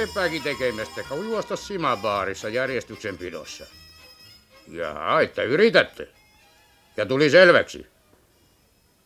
Tärkeämpääkin 0.00 0.42
tekemistä 0.42 1.02
kuin 1.08 1.28
juosta 1.28 1.56
Simabaarissa 1.56 2.48
järjestyksen 2.48 3.18
pidossa. 3.18 3.66
Jaa, 4.68 5.20
että 5.20 5.42
yritätte. 5.42 6.08
Ja 6.96 7.06
tuli 7.06 7.30
selväksi. 7.30 7.86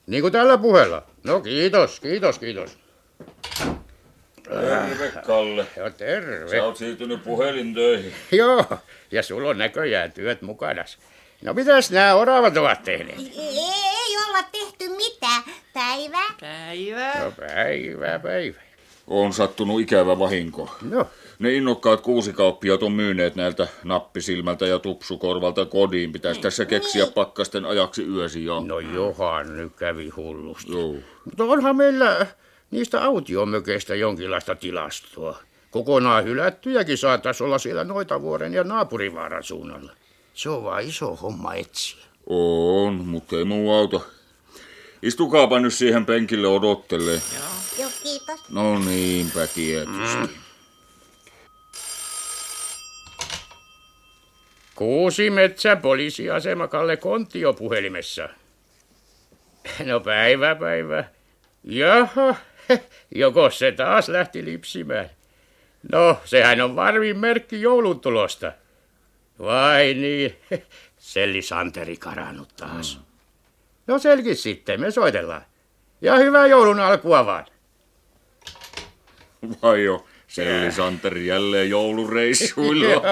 Niin 0.06 0.22
kuin 0.22 0.32
tällä 0.32 0.58
puheella. 0.58 1.02
No 1.24 1.40
kiitos, 1.40 2.00
kiitos, 2.00 2.38
kiitos. 2.38 2.78
Terve, 4.42 5.12
Kalle. 5.26 5.66
Joo, 5.76 5.90
terve. 5.90 6.50
Sä 6.50 6.64
oot 6.64 6.76
siirtynyt 6.76 7.24
puhelintöihin. 7.24 8.14
Joo, 8.32 8.66
ja 9.10 9.22
sulla 9.22 9.48
on 9.48 9.58
näköjään 9.58 10.12
työt 10.12 10.42
mukana. 10.42 10.84
No 11.42 11.54
mitäs 11.54 11.90
nämä 11.90 12.14
oravat 12.14 12.56
ovat 12.56 12.82
tehneet? 12.82 13.18
Ei 13.18 14.16
olla 14.28 14.42
tehty 14.52 14.88
mitään. 14.88 15.42
Päivä. 15.72 16.22
Päivä. 16.40 17.24
No 17.24 17.30
päivä, 17.30 18.18
päivä. 18.18 18.73
On 19.06 19.32
sattunut 19.32 19.80
ikävä 19.80 20.18
vahinko. 20.18 20.76
No, 20.82 21.06
Ne 21.38 21.54
innokkaat 21.54 22.00
kuusikauppiat 22.00 22.82
on 22.82 22.92
myyneet 22.92 23.36
näiltä 23.36 23.68
nappisilmältä 23.84 24.66
ja 24.66 24.78
tupsukorvalta 24.78 25.66
kodin. 25.66 26.12
Pitäisi 26.12 26.40
tässä 26.40 26.64
keksiä 26.64 27.06
pakkasten 27.06 27.64
ajaksi 27.64 28.02
yösi 28.02 28.44
jo. 28.44 28.60
no 28.60 28.78
johan 28.78 29.56
nyt 29.56 29.72
kävi 29.76 30.08
hullusti. 30.08 30.72
Joo. 30.72 30.94
Mutta 31.24 31.44
onhan 31.44 31.76
meillä 31.76 32.26
niistä 32.70 33.04
autiomökeistä 33.04 33.94
jonkinlaista 33.94 34.54
tilastoa. 34.54 35.38
Kokonaan 35.70 36.24
hylättyjäkin 36.24 36.98
saattaisi 36.98 37.44
olla 37.44 37.58
siellä 37.58 37.84
Noitavuoren 37.84 38.54
ja 38.54 38.64
Naapurivaaran 38.64 39.42
suunnalla. 39.44 39.92
Se 40.34 40.50
on 40.50 40.64
vaan 40.64 40.82
iso 40.82 41.16
homma 41.16 41.54
etsiä. 41.54 42.04
On, 42.26 42.94
mutta 42.94 43.36
ei 43.36 43.44
muu 43.44 43.74
auto. 43.74 44.06
Istukaapa 45.02 45.60
nyt 45.60 45.74
siihen 45.74 46.06
penkille 46.06 46.48
odottelee. 46.48 47.14
Joo, 47.34 47.44
kiitos. 48.02 48.50
No 48.50 48.78
niinpä 48.78 49.46
tietysti. 49.46 50.38
Kuusi 54.74 55.30
metsä 55.30 55.76
poliisiasema 55.76 56.68
Kalle 56.68 56.96
Kontio 56.96 57.52
puhelimessa. 57.52 58.28
No 59.86 60.00
päivä, 60.00 60.54
päivä. 60.54 61.04
Jaha, 61.64 62.34
joko 63.14 63.50
se 63.50 63.72
taas 63.72 64.08
lähti 64.08 64.44
lipsimään. 64.44 65.10
No, 65.92 66.20
sehän 66.24 66.60
on 66.60 66.76
varmin 66.76 67.18
merkki 67.18 67.62
joulun 67.62 68.00
tulosta. 68.00 68.52
Vai 69.38 69.94
niin, 69.94 70.36
Selli 70.98 71.42
Santeri 71.42 71.96
karannut 71.96 72.56
taas. 72.56 73.00
No 73.86 73.98
selkis 73.98 74.42
sitten, 74.42 74.80
me 74.80 74.90
soitellaan. 74.90 75.42
Ja 76.00 76.16
hyvää 76.16 76.46
joulun 76.46 76.80
alkua 76.80 77.26
vaan. 77.26 77.46
Vai 79.62 79.84
jo, 79.84 80.06
Selli 80.28 80.72
Santeri 80.72 81.26
jälleen 81.26 81.70
joulureissuilla. 81.70 83.02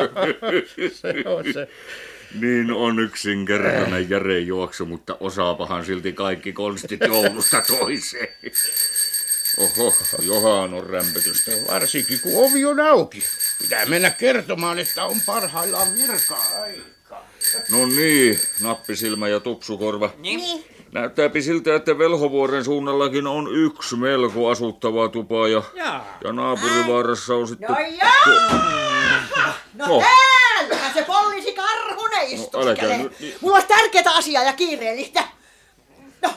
Se 1.00 1.14
on 1.26 1.44
se. 1.52 1.68
niin 2.40 2.70
on 2.70 3.00
yksinkertainen 3.00 4.10
järe 4.10 4.38
juoksu, 4.38 4.86
mutta 4.86 5.16
osaapahan 5.20 5.84
silti 5.84 6.12
kaikki 6.12 6.52
konstit 6.52 7.00
joulusta 7.00 7.62
toiseen. 7.66 8.28
Oho, 9.56 9.94
johan 10.22 10.74
on 10.74 10.86
rämpötystä. 10.90 11.50
Varsinkin 11.68 12.20
kun 12.20 12.44
ovi 12.44 12.64
on 12.64 12.80
auki. 12.80 13.22
Pitää 13.58 13.86
mennä 13.86 14.10
kertomaan, 14.10 14.78
että 14.78 15.04
on 15.04 15.20
parhaillaan 15.26 15.94
virka-aika. 15.94 17.24
No 17.70 17.86
niin, 17.86 18.40
nappisilmä 18.60 19.28
ja 19.28 19.40
tupsukorva. 19.40 20.14
Niin. 20.18 20.64
Näyttääpi 20.92 21.42
siltä, 21.42 21.74
että 21.74 21.98
Velhovuoren 21.98 22.64
suunnallakin 22.64 23.26
on 23.26 23.48
yksi 23.54 23.96
melko 23.96 24.48
asuttava 24.48 25.08
tupa 25.08 25.48
ja, 25.48 25.62
Jaa. 25.74 26.18
ja 26.24 26.32
naapurivaarassa 26.32 27.34
on 27.34 27.48
sitten... 27.48 27.68
No 27.70 27.76
jaa! 27.80 28.62
No, 29.74 29.86
No. 29.86 30.02
täällähän 30.02 30.94
se 30.94 31.02
poliisi 31.02 31.52
Karhunen 31.52 32.26
istuskelee. 32.26 32.68
älkää 32.70 32.98
nyt 32.98 33.20
niin- 33.20 33.34
Mulla 33.40 33.54
olisi 33.54 33.68
tärkeää 33.68 34.14
asiaa 34.14 34.42
ja 34.44 34.52
kiireellistä. 34.52 35.24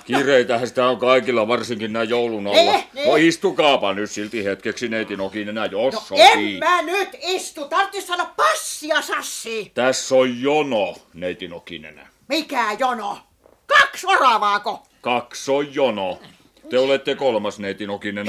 Kiireitähän 0.06 0.68
sitä 0.68 0.88
on 0.88 0.98
kaikilla, 0.98 1.48
varsinkin 1.48 1.94
näin 1.94 2.10
joulun 2.10 2.48
alla. 2.48 2.72
Ne, 2.72 2.88
ne. 2.94 3.06
No 3.06 3.16
istukaapa 3.16 3.94
nyt 3.94 4.12
silti 4.12 4.46
hetkeksi 4.46 4.88
neiti 4.88 5.16
Nokinen, 5.18 5.56
jos 5.72 5.94
No 5.94 6.00
sopii. 6.00 6.54
en 6.54 6.60
mä 6.60 6.82
nyt 6.82 7.10
istu. 7.22 7.66
Tarvitsisi 7.66 8.08
saada 8.08 8.26
passia 8.36 9.02
sassi. 9.02 9.72
Tässä 9.74 10.16
on 10.16 10.42
jono, 10.42 10.96
neiti 11.14 11.48
Nokinen. 11.48 12.02
Mikä 12.28 12.66
jono? 12.80 13.18
Kaksi 13.68 14.08
oravaako? 14.08 14.84
Kaksi 15.02 15.52
on 15.52 15.76
jono. 15.76 16.20
Te 16.70 16.80
olette 16.80 17.16
kolmas 17.16 17.60
neiti 17.60 17.88
Nokinen. 17.88 18.28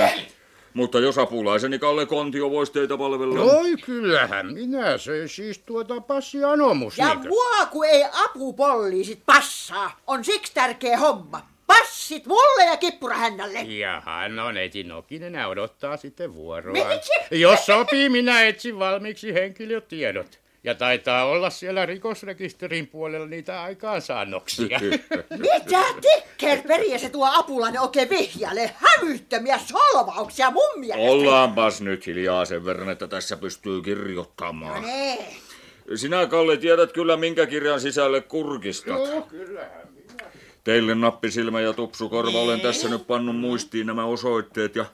Mutta 0.75 1.01
jos 1.01 1.19
apulaiseni 1.19 1.79
Kalle 1.79 2.07
Kontio 2.07 2.51
voisi 2.51 2.73
teitä 2.73 2.97
palvella... 2.97 3.41
Oi 3.41 3.77
kyllähän, 3.77 4.53
minä 4.55 4.99
söin 4.99 5.29
siis 5.29 5.59
tuota 5.59 6.01
passi 6.01 6.45
anomus 6.45 6.99
Ja 6.99 7.15
mua 7.15 7.67
kun 7.71 7.87
ei 7.87 8.05
apupolliisit 8.25 9.23
passaa, 9.27 10.01
on 10.07 10.25
siksi 10.25 10.55
tärkeä 10.55 10.99
homma. 10.99 11.41
Passit 11.67 12.27
mulle 12.27 12.65
ja 12.65 12.77
kippurahännälle. 12.77 13.59
Jaha, 13.59 14.29
no 14.29 14.53
neiti 14.53 14.83
Nokinen 14.83 15.47
odottaa 15.47 15.97
sitten 15.97 16.35
vuoroa. 16.35 16.89
Miksi? 16.89 17.13
Jos 17.31 17.67
sopii, 17.67 18.09
minä 18.09 18.43
etsin 18.43 18.79
valmiiksi 18.79 19.35
henkilötiedot. 19.35 20.39
Ja 20.67 20.75
taitaa 20.75 21.25
olla 21.25 21.51
siellä 21.51 21.87
rikosrekisterin 21.87 22.87
puolella 22.87 23.27
niitä 23.27 23.63
aikaansaannoksia. 23.63 24.81
Mitä 25.31 25.85
tikkerperiä 26.01 26.99
se 26.99 27.09
tuo 27.09 27.29
apulainen 27.33 27.81
oikein 27.81 28.11
vihjaile? 28.11 28.71
Hävyttömiä 28.77 29.59
solvauksia 29.59 30.51
mun 30.51 30.81
mielestä. 30.81 31.11
Ollaanpas 31.11 31.81
nyt 31.81 32.07
hiljaa 32.07 32.45
sen 32.45 32.65
verran, 32.65 32.91
että 32.91 33.07
tässä 33.07 33.37
pystyy 33.37 33.83
kirjoittamaan. 33.83 34.83
Nee. 34.83 35.37
Sinä, 35.95 36.27
Kalle, 36.27 36.57
tiedät 36.57 36.93
kyllä, 36.93 37.17
minkä 37.17 37.47
kirjan 37.47 37.81
sisälle 37.81 38.21
kurkistat. 38.21 39.01
Teille 40.65 40.95
nappisilmä 40.95 41.61
ja 41.61 41.73
tupsukorva 41.73 42.39
olen 42.39 42.61
tässä 42.61 42.89
nyt 42.89 43.07
pannut 43.07 43.37
muistiin 43.37 43.87
nämä 43.87 44.05
osoitteet 44.05 44.77
ja 44.77 44.85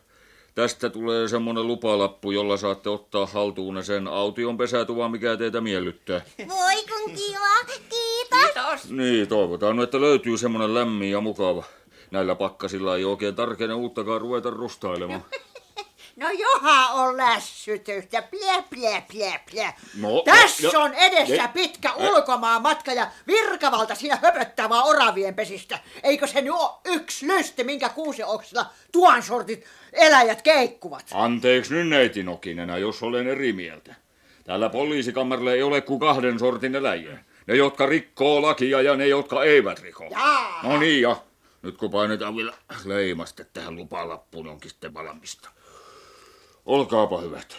tästä 0.54 0.90
tulee 0.90 1.28
semmonen 1.28 1.66
lupalappu, 1.66 2.30
jolla 2.30 2.56
saatte 2.56 2.90
ottaa 2.90 3.26
haltuun 3.26 3.84
sen 3.84 4.08
aution 4.08 4.58
pesätuvan, 4.58 5.10
mikä 5.10 5.36
teitä 5.36 5.60
miellyttää. 5.60 6.20
Voi 6.38 6.74
kun 6.74 7.14
kiva. 7.14 7.64
Kiitos. 7.66 8.52
Kiitos. 8.54 8.90
Niin, 8.90 9.28
toivotaan 9.28 9.80
että 9.80 10.00
löytyy 10.00 10.38
semmonen 10.38 10.74
lämmin 10.74 11.10
ja 11.10 11.20
mukava. 11.20 11.64
Näillä 12.10 12.34
pakkasilla 12.34 12.96
ei 12.96 13.04
oikein 13.04 13.34
tarkene 13.34 13.74
uuttakaan 13.74 14.20
ruveta 14.20 14.50
rustailemaan. 14.50 15.24
No 16.16 16.30
joha 16.30 16.86
on 16.88 17.16
lässytystä. 17.16 18.22
Plie, 18.22 18.64
plie, 18.70 19.02
plie, 19.08 19.40
plie. 19.50 19.74
No, 20.00 20.22
Tässä 20.24 20.68
no, 20.72 20.80
on 20.82 20.94
edessä 20.94 21.42
ne- 21.42 21.50
pitkä 21.54 21.92
ulkomaan 21.94 22.62
matka 22.62 22.92
ja 22.92 23.10
virkavalta 23.26 23.94
siinä 23.94 24.18
höpöttävää 24.22 24.82
oravien 24.82 25.34
pesistä. 25.34 25.78
Eikö 26.02 26.26
se 26.26 26.40
nyt 26.40 26.52
ole 26.52 26.70
yksi 26.84 27.26
lysti, 27.28 27.64
minkä 27.64 27.88
kuusioksilla 27.88 28.66
tuon 28.92 29.22
sortit 29.22 29.64
eläjät 29.92 30.42
keikkuvat? 30.42 31.06
Anteeksi 31.14 31.74
nyt 31.74 31.88
neiti 31.88 32.22
Nokinenä, 32.22 32.78
jos 32.78 33.02
olen 33.02 33.26
eri 33.28 33.52
mieltä. 33.52 33.94
Täällä 34.44 34.68
poliisikamarilla 34.68 35.52
ei 35.52 35.62
ole 35.62 35.80
kuin 35.80 36.00
kahden 36.00 36.38
sortin 36.38 36.74
eläjiä. 36.74 37.18
Ne, 37.46 37.56
jotka 37.56 37.86
rikkoo 37.86 38.42
lakia 38.42 38.82
ja 38.82 38.96
ne, 38.96 39.06
jotka 39.06 39.44
eivät 39.44 39.78
riko. 39.80 40.04
Jaa. 40.10 40.60
No 40.62 40.78
niin, 40.78 41.02
ja 41.02 41.16
nyt 41.62 41.76
kun 41.76 41.90
painetaan 41.90 42.36
vielä 42.36 42.54
leimaste 42.84 43.46
tähän 43.52 43.76
lupalappuun, 43.76 44.48
onkin 44.48 44.70
sitten 44.70 44.94
valmista. 44.94 45.48
Olkaapa 46.66 47.20
hyvät. 47.20 47.56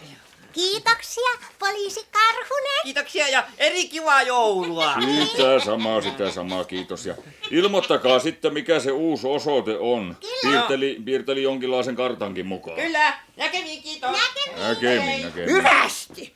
Kiitoksia, 0.54 1.30
poliisi 1.60 2.08
Karhunen. 2.12 2.84
Kiitoksia 2.84 3.28
ja 3.28 3.44
eri 3.58 3.88
kivaa 3.88 4.22
joulua. 4.22 4.94
Sitä 5.32 5.60
samaa, 5.66 6.02
sitä 6.02 6.32
samaa, 6.32 6.64
kiitos. 6.64 7.06
Ja 7.06 7.16
ilmoittakaa 7.52 8.20
sitten, 8.20 8.54
mikä 8.54 8.80
se 8.80 8.92
uusi 8.92 9.28
osoite 9.28 9.78
on. 9.80 10.18
Piirteli, 10.42 11.02
piirteli 11.06 11.44
jonkinlaisen 11.44 11.96
kartankin 11.96 12.46
mukaan. 12.46 12.78
Kyllä, 12.82 13.14
näkemiin 13.38 13.84
kiitos. 13.84 14.12
Näkemin, 14.58 15.22
näkemin. 15.24 15.50
Hyvästi. 15.50 16.36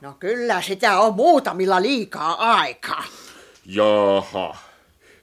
No 0.00 0.16
kyllä 0.18 0.62
sitä 0.62 1.00
on 1.00 1.14
muutamilla 1.14 1.82
liikaa 1.82 2.52
aikaa. 2.52 3.04
Jaha. 3.66 4.56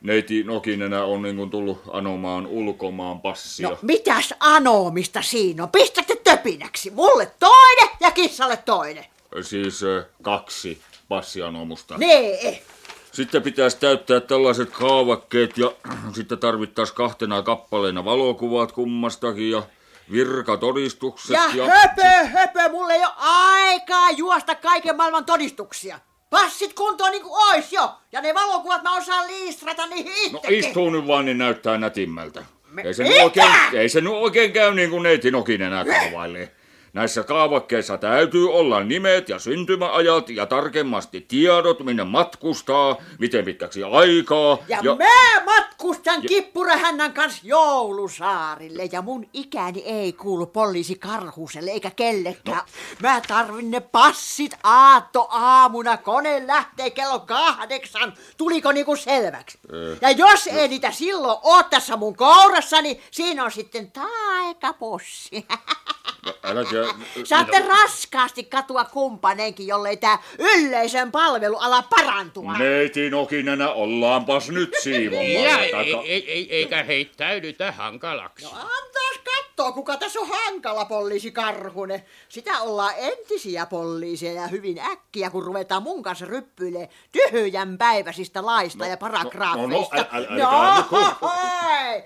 Neiti 0.03 0.44
Nokinenä 0.44 1.03
on 1.03 1.21
niin 1.21 1.35
kuin 1.35 1.50
tullut 1.50 1.81
anomaan 1.91 2.47
ulkomaan 2.47 3.21
passia. 3.21 3.69
No 3.69 3.77
mitäs 3.81 4.33
anomista 4.39 5.21
siinä 5.21 5.63
on? 5.63 5.69
Pistätte 5.69 6.15
töpinäksi. 6.23 6.89
Mulle 6.89 7.31
toinen 7.39 7.89
ja 8.00 8.11
kissalle 8.11 8.57
toinen. 8.57 9.05
Siis 9.41 9.83
äh, 9.83 10.05
kaksi 10.21 10.81
passianomusta. 11.07 11.97
Nee. 11.97 12.63
Sitten 13.11 13.41
pitäisi 13.44 13.77
täyttää 13.77 14.19
tällaiset 14.19 14.69
kaavakkeet 14.69 15.57
ja 15.57 15.71
sitten 16.15 16.38
tarvittaisiin 16.38 16.95
kahtena 16.95 17.41
kappaleena 17.41 18.05
valokuvat 18.05 18.71
kummastakin 18.71 19.51
ja 19.51 19.63
virkatodistukset. 20.11 21.38
Ja 21.53 21.67
höpö, 21.67 22.27
höpö, 22.27 22.69
mulle 22.71 22.94
ei 22.94 23.05
ole 23.05 23.13
aikaa 23.17 24.11
juosta 24.11 24.55
kaiken 24.55 24.95
maailman 24.97 25.25
todistuksia. 25.25 26.00
Passit 26.33 26.74
kuntoon 26.74 27.12
niin 27.12 27.24
kuin 27.24 27.33
ois 27.53 27.71
jo. 27.74 27.91
Ja 28.12 28.21
ne 28.21 28.33
valokuvat 28.33 28.83
mä 28.83 28.97
osaan 28.97 29.27
liistrata 29.27 29.88
niihin 29.88 30.31
No 30.31 30.38
itsekin. 30.38 30.59
istuu 30.59 30.89
nyt 30.89 31.07
vaan, 31.07 31.25
niin 31.25 31.38
näyttää 31.38 31.77
nätimmältä. 31.77 32.45
Me- 32.71 32.81
Ei 32.81 32.94
se, 32.94 33.03
nyt 33.03 33.21
oikein, 33.24 33.51
ei 33.74 33.89
se 33.89 34.01
nyt 34.01 34.13
oikein 34.13 34.51
käy 34.53 34.74
niin 34.74 34.89
kuin 34.89 35.03
neiti 35.03 35.31
Nokinen 35.31 35.71
kaavailee. 35.88 36.51
Näissä 36.93 37.23
kaavakkeissa 37.23 37.97
täytyy 37.97 38.53
olla 38.53 38.83
nimet 38.83 39.29
ja 39.29 39.39
syntymäajat 39.39 40.29
ja 40.29 40.45
tarkemmasti 40.45 41.21
tiedot, 41.21 41.79
minne 41.79 42.03
matkustaa, 42.03 42.97
miten 43.19 43.45
pitkäksi 43.45 43.83
aikaa. 43.83 44.57
Ja, 44.67 44.79
ja... 44.83 44.95
mä 44.95 45.43
matkustan 45.45 46.23
ja... 46.23 46.27
kippurahännän 46.27 47.13
kanssa 47.13 47.41
joulusaarille 47.43 48.89
ja 48.91 49.01
mun 49.01 49.25
ikäni 49.33 49.79
ei 49.85 50.13
kuulu 50.13 50.45
poliisi 50.45 50.95
Karhuselle 50.95 51.71
eikä 51.71 51.91
kellekään. 51.91 52.57
No. 52.57 52.63
Mä 53.01 53.21
tarvin 53.27 53.71
ne 53.71 53.79
passit 53.79 54.57
aatto 54.63 55.27
aamuna, 55.29 55.97
kone 55.97 56.47
lähtee 56.47 56.89
kello 56.89 57.19
kahdeksan. 57.19 58.13
Tuliko 58.37 58.71
niinku 58.71 58.95
selväksi? 58.95 59.59
Äh. 59.73 59.97
Ja 60.01 60.11
jos 60.11 60.45
no. 60.45 60.59
ei 60.59 60.67
niitä 60.67 60.91
silloin 60.91 61.37
oo 61.43 61.63
tässä 61.63 61.97
mun 61.97 62.15
kourassani, 62.15 63.01
siinä 63.11 63.43
on 63.43 63.51
sitten 63.51 63.91
taikapossi. 63.91 65.45
Älkää... 66.43 66.83
Saatte 67.23 67.59
mitä... 67.59 67.73
raskaasti 67.73 68.43
katua 68.43 68.83
kumppaneenkin, 68.83 69.67
jollei 69.67 69.97
tää 69.97 70.19
yleisön 70.39 71.11
palvelu 71.11 71.57
ala 71.57 71.83
parantua. 71.83 72.57
Neiti 72.57 73.09
Nokinenä, 73.09 73.69
ollaanpas 73.71 74.49
nyt 74.49 74.75
siivomaan. 74.83 75.25
Ja 75.25 75.59
ei, 75.59 75.95
ei, 75.95 76.31
ei, 76.31 76.55
eikä 76.55 76.83
heittäydytä 76.83 77.71
hankalaksi. 77.71 78.45
No 78.45 78.51
antaas 78.51 79.19
kattoo, 79.25 79.71
kuka 79.71 79.97
tässä 79.97 80.19
on 80.19 80.27
hankala 80.27 80.85
poliisi 80.85 81.31
Karhunen. 81.31 82.03
Sitä 82.29 82.61
ollaan 82.61 82.93
entisiä 82.97 83.65
poliiseja 83.65 84.41
ja 84.41 84.47
hyvin 84.47 84.79
äkkiä, 84.79 85.29
kun 85.29 85.43
ruvetaan 85.43 85.83
mun 85.83 86.03
kanssa 86.03 86.25
ryppyilee 86.25 86.89
tyhjän 87.11 87.77
päiväisistä 87.77 88.45
laista 88.45 88.83
no, 88.83 88.89
ja 88.89 88.97
paragraafeista. 88.97 89.95
No, 89.95 90.03
no, 90.03 90.07
no, 90.11 90.17
äl, 90.17 90.25
äl, 90.29 90.41
äl, 90.41 90.83
no, 90.91 92.01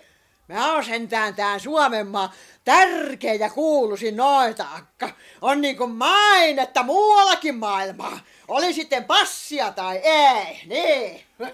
Mä 0.47 0.73
oon 0.73 0.85
sentään 0.85 1.35
tää 1.35 1.59
Suomenmaa 1.59 2.33
tärkeä 2.63 3.33
ja 3.33 3.49
kuuluisin 3.49 4.17
noita 4.17 4.67
akka. 4.75 5.09
On 5.41 5.61
niinku 5.61 5.88
mainetta 5.88 6.83
muuallakin 6.83 7.55
maailmaa. 7.55 8.19
Oli 8.47 8.73
sitten 8.73 9.05
passia 9.05 9.71
tai 9.71 9.97
ei, 9.97 10.61
niin. 10.65 11.25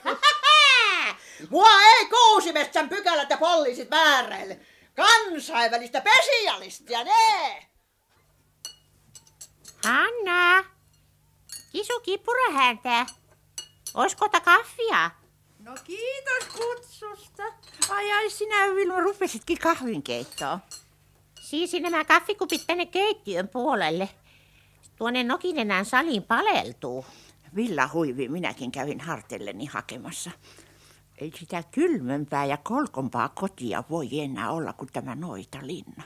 Mua 1.49 1.81
ei 1.97 2.05
kuusimetsän 2.05 2.89
pykälät 2.89 3.29
ja 3.29 3.37
poliisit 3.37 3.89
määräille. 3.89 4.59
Kansainvälistä 4.95 6.01
pesialistia, 6.01 7.03
ne! 7.03 7.67
Hanna! 9.83 10.65
Kisu 11.71 11.99
kipurahäntä. 11.99 13.05
Oisko 13.93 14.29
kaffia? 14.29 15.22
No 15.63 15.75
kiitos 15.83 16.47
kutsusta. 16.53 17.43
Ai 17.89 18.11
ai, 18.11 18.29
sinä 18.29 18.75
Vilma 18.75 18.99
rupesitkin 18.99 19.57
kahvinkeittoon. 19.57 20.59
Siis 21.41 21.73
nämä 21.73 22.05
kahvikupit 22.05 22.67
tänne 22.67 22.85
keittiön 22.85 23.47
puolelle. 23.47 24.09
Tuonne 24.95 25.23
Nokinenään 25.23 25.85
saliin 25.85 26.23
paleltuu. 26.23 27.05
Villa 27.55 27.89
huivi 27.93 28.27
minäkin 28.27 28.71
kävin 28.71 28.99
hartelleni 28.99 29.65
hakemassa. 29.65 30.31
Ei 31.17 31.31
sitä 31.39 31.63
kylmempää 31.71 32.45
ja 32.45 32.57
kolkompaa 32.57 33.29
kotia 33.29 33.83
voi 33.89 34.19
enää 34.19 34.51
olla 34.51 34.73
kuin 34.73 34.89
tämä 34.93 35.15
noita 35.15 35.57
linna. 35.61 36.03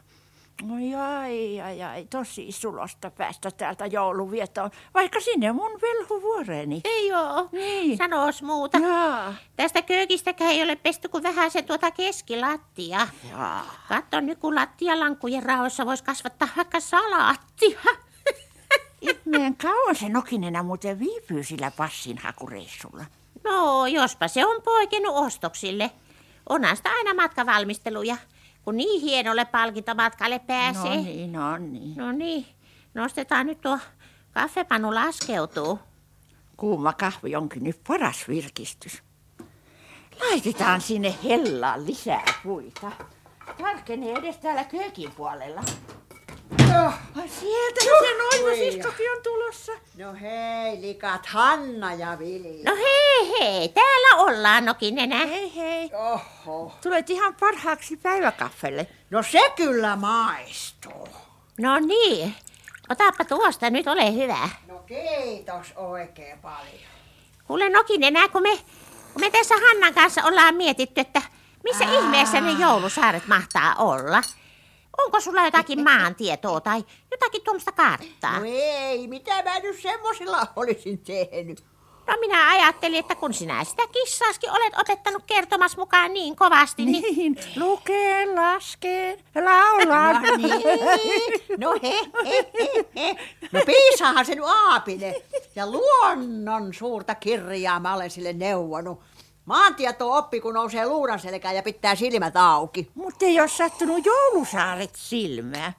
Oi 0.64 0.96
ai, 0.96 1.62
ai, 1.62 1.84
ai, 1.84 2.06
tosi 2.06 2.52
sulosta 2.52 3.12
päästä 3.12 3.52
täältä 3.52 3.86
jouluvietoon, 3.86 4.72
vaikka 4.94 5.20
sinne 5.20 5.52
mun 5.52 5.72
velhuvuoreeni. 5.82 6.82
Ei 6.84 7.14
oo, 7.14 7.50
niin. 7.52 7.98
sanoos 7.98 8.42
muuta. 8.42 8.78
Jaa. 8.78 9.34
Tästä 9.56 9.82
köykistäkään 9.82 10.52
ei 10.52 10.64
ole 10.64 10.76
pesty 10.76 11.10
kuin 11.10 11.24
vähän 11.24 11.52
se 11.52 11.62
tuota 11.62 11.92
keskilattia. 11.92 13.08
Jaa. 13.30 13.66
Katso 13.90 14.20
nyt, 14.20 14.40
kun 14.40 14.56
lattialankkujen 14.56 15.44
rahoissa 15.44 15.86
voisi 15.86 16.04
kasvattaa 16.04 16.48
vaikka 16.58 16.80
salaattia. 16.80 17.80
Ihmeen 19.02 19.56
kauan 19.56 19.96
se 19.96 20.10
nokinena 20.10 20.64
muuten 20.64 21.00
viipyy 21.00 21.44
sillä 21.44 21.72
passinhakureissulla. 21.72 23.06
No, 23.44 23.86
jospa 23.88 24.28
se 24.28 24.46
on 24.46 24.62
poikenut 24.62 25.16
ostoksille. 25.16 25.92
Onhan 26.50 26.78
sitä 26.78 26.90
aina 26.90 27.14
matkavalmisteluja 27.14 28.18
kun 28.68 28.78
niin 28.78 29.02
hienolle 29.02 29.46
palkintomatkalle 29.46 30.40
pääsee. 30.40 30.96
No 30.96 31.04
niin, 31.04 31.32
no 31.32 31.58
niin. 31.58 31.98
No 31.98 32.12
niin, 32.12 32.46
nostetaan 32.94 33.48
nyt 33.48 33.62
tuo 33.62 33.80
kaffepanu 34.32 34.96
laskeutuu. 34.96 35.80
Kuuma 36.58 36.94
kahvi 36.94 37.36
onkin 37.36 37.64
nyt 37.64 37.82
paras 37.88 38.28
virkistys. 38.28 39.04
Laitetaan 40.20 40.82
sinne 40.82 41.16
hellaan 41.24 41.86
lisää 41.86 42.24
puita. 42.44 42.92
Tarkenee 43.58 44.14
edes 44.14 44.38
täällä 44.38 44.64
köökin 44.64 45.12
puolella. 45.12 45.64
Oh, 46.52 46.94
sieltä 47.28 47.82
no, 47.86 47.98
se 48.00 48.38
noimasiskokin 48.40 49.12
on 49.12 49.24
tulossa. 49.24 49.72
No 49.98 50.14
hei, 50.22 50.82
likat 50.82 51.26
Hanna 51.26 51.94
ja 51.94 52.20
Vili. 52.20 52.64
No 52.64 52.76
hei 52.76 53.40
hei, 53.40 53.70
täällä 53.70 54.24
ollaan 54.24 54.66
Nokinenä. 54.66 55.26
Hei 55.26 55.56
hei. 55.56 55.90
Oho. 55.94 56.74
Tulet 56.84 57.10
ihan 57.10 57.36
parhaaksi 57.40 57.98
päiväkaffelle. 57.98 58.88
No 59.10 59.24
se 59.24 59.52
kyllä 59.56 59.96
maistuu. 59.96 61.08
No 61.60 61.80
niin, 61.80 62.36
otapa 62.90 63.26
tuosta 63.26 63.70
nyt, 63.70 63.88
ole 63.88 64.14
hyvä. 64.14 64.50
No 64.68 64.78
kiitos 64.78 65.74
oikein 65.76 66.40
paljon. 66.40 66.92
Kuule 67.48 67.70
Nokinenä, 67.70 68.28
kun 68.30 68.42
me, 68.42 68.58
kun 69.14 69.22
me 69.22 69.30
tässä 69.32 69.56
Hannan 69.68 69.94
kanssa 69.94 70.24
ollaan 70.24 70.56
mietitty, 70.56 71.02
että 71.02 71.22
missä 71.64 71.86
Aa. 71.86 72.00
ihmeessä 72.00 72.42
ne 72.42 72.52
joulusaaret 72.52 73.28
mahtaa 73.28 73.76
olla. 73.76 74.24
Onko 74.98 75.20
sulla 75.22 75.46
jotakin 75.46 75.84
maantietoa 75.84 76.62
tai 76.62 76.86
jotakin 77.12 77.42
tuommoista 77.44 77.72
karttaa? 77.72 78.40
No 78.40 78.46
ei, 78.46 79.08
mitä 79.08 79.44
mä 79.44 79.60
nyt 79.60 79.80
semmosilla 79.82 80.48
olisin 80.56 81.00
tehnyt. 81.00 81.64
No 82.08 82.18
minä 82.20 82.50
ajattelin, 82.50 83.00
että 83.00 83.16
kun 83.16 83.34
sinä 83.34 83.64
sitä 83.64 83.84
kissaaskin 83.92 84.52
olet 84.52 84.74
opettanut 84.82 85.24
kertomas 85.26 85.78
mukaan 85.78 86.14
niin 86.14 86.36
kovasti, 86.36 86.86
niin... 86.86 87.16
niin 87.18 87.38
lukee, 87.56 88.36
laskee, 88.36 89.24
laulaa. 89.36 90.14
No 90.14 90.38
niin. 90.38 90.62
No 91.58 91.72
he, 91.84 92.00
he, 92.26 92.52
he, 92.60 92.86
he. 92.96 93.16
No 93.52 93.60
piisaahan 93.66 94.26
se 94.26 94.36
nyt 94.36 94.46
aapine. 94.46 95.16
Ja 95.56 95.68
luonnon 95.72 96.74
suurta 96.74 97.16
kirjaa 97.16 97.80
mä 97.80 97.94
olen 97.94 98.10
sille 98.10 98.34
neuvonut. 98.34 99.00
Maantieto 99.48 100.18
oppi, 100.18 100.40
kun 100.42 100.54
nousee 100.54 100.88
luudan 100.88 101.20
selkään 101.20 101.56
ja 101.56 101.64
pitää 101.64 101.96
silmät 101.96 102.38
auki. 102.38 102.92
Mutta 102.96 103.26
ei 103.26 103.40
ole 103.40 103.48
sattunut 103.48 104.06
joulusaaret 104.06 104.96
silmää. 104.96 105.74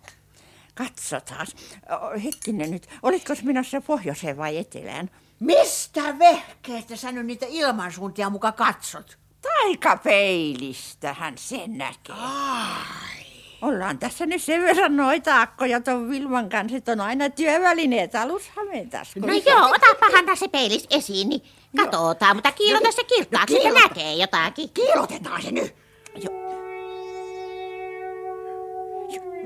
Katsotaan. 0.75 1.47
Hetkinen 2.25 2.71
nyt, 2.71 2.89
olitko 3.03 3.35
menossa 3.43 3.81
pohjoiseen 3.81 4.37
vai 4.37 4.59
etelään? 4.59 5.11
Mistä 5.41 6.19
vehkeestä 6.19 6.97
sä 6.97 7.13
nyt 7.13 7.27
niitä 7.27 7.47
ilmansuuntia 7.49 8.31
muka 8.31 8.53
katsot? 8.53 9.19
Taikapeilistähän 9.43 11.39
sen 11.39 11.79
näkee. 11.79 12.17
Ai. 12.19 13.18
Ollaan 13.62 13.99
tässä 13.99 14.27
nyt 14.27 14.43
sen 14.43 14.62
verran 14.62 14.97
noita 14.97 15.41
akkoja 15.41 15.81
ton 15.81 16.11
Vilman 16.11 16.49
kanssa, 16.49 16.77
että 16.77 16.93
on 16.93 17.00
aina 17.00 17.31
työvälineet 17.31 18.15
alushameen 18.15 18.91
No 19.17 19.33
joo, 19.47 19.67
otapahan 19.67 20.37
se 20.37 20.49
peilis 20.49 20.87
esiin, 20.91 21.29
niin 21.29 21.43
katsotaan, 21.77 22.37
mutta 22.37 22.53
kiilota 22.53 22.93
se 22.93 23.05
kirkkaaksi, 23.05 23.55
no, 23.55 23.61
että 23.69 23.81
näkee 23.81 24.15
jotakin. 24.15 24.71
Kiilotetaan 24.71 25.43
se 25.43 25.50
nyt. 25.50 25.75
Jo. 26.25 26.48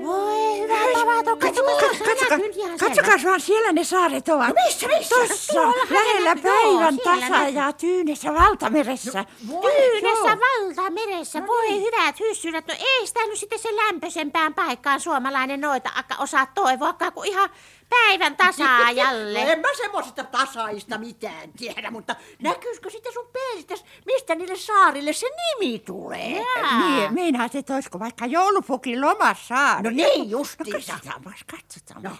Voi 0.03 0.59
hyvä 0.59 0.75
tavaton, 0.93 1.39
katsokaa, 1.39 1.75
katsokaa, 2.05 2.37
katsokaa 2.79 3.15
vaan 3.23 3.41
siellä 3.41 3.71
ne 3.71 3.83
saaret 3.83 4.29
ovat. 4.29 4.47
No 4.47 4.53
missä, 4.65 4.87
missä? 4.87 5.15
Tuossa, 5.15 5.61
lähellä 5.89 6.35
päivän 6.35 6.97
tasa 6.97 7.47
ja 7.47 7.73
Tyynessä 7.73 8.33
valtameressä. 8.33 9.25
No, 9.51 9.61
tyynessä 9.61 10.37
valtameressä, 10.39 11.39
no, 11.39 11.47
voi 11.47 11.67
niin. 11.67 11.81
hyvät 11.83 12.19
hyssyrät. 12.19 12.67
No 12.67 12.73
ei 12.79 13.07
sitä 13.07 13.27
nyt 13.27 13.39
sitten 13.39 13.59
se 13.59 13.75
lämpöisempään 13.75 14.53
paikkaan 14.53 14.99
suomalainen 14.99 15.61
noita 15.61 15.89
akka 15.95 16.15
osaa 16.19 16.45
toivoakaan, 16.45 17.13
kuin 17.13 17.29
ihan 17.29 17.49
päivän 17.93 18.37
tasaajalle. 18.37 19.39
en 19.51 19.59
mä 19.59 19.67
semmoisesta 19.77 20.23
tasaista 20.23 20.97
mitään 20.97 21.53
tiedä, 21.57 21.91
mutta 21.91 22.15
näkyisikö 22.41 22.89
sitten 22.89 23.13
sun 23.13 23.27
peilistä, 23.33 23.75
mistä 24.05 24.35
niille 24.35 24.55
saarille 24.55 25.13
se 25.13 25.27
nimi 25.29 25.79
tulee? 25.79 26.45
Niin, 26.79 27.13
meinaat, 27.13 27.55
että 27.55 27.73
olisiko 27.73 27.99
vaikka 27.99 28.25
joulupukin 28.25 29.01
lomasaari. 29.01 29.83
No 29.83 29.89
niin 29.89 30.29
justiinsa. 30.29 30.93
No 30.93 30.99
katsotaan, 31.03 31.35
katsotaan. 31.51 32.03
No. 32.03 32.11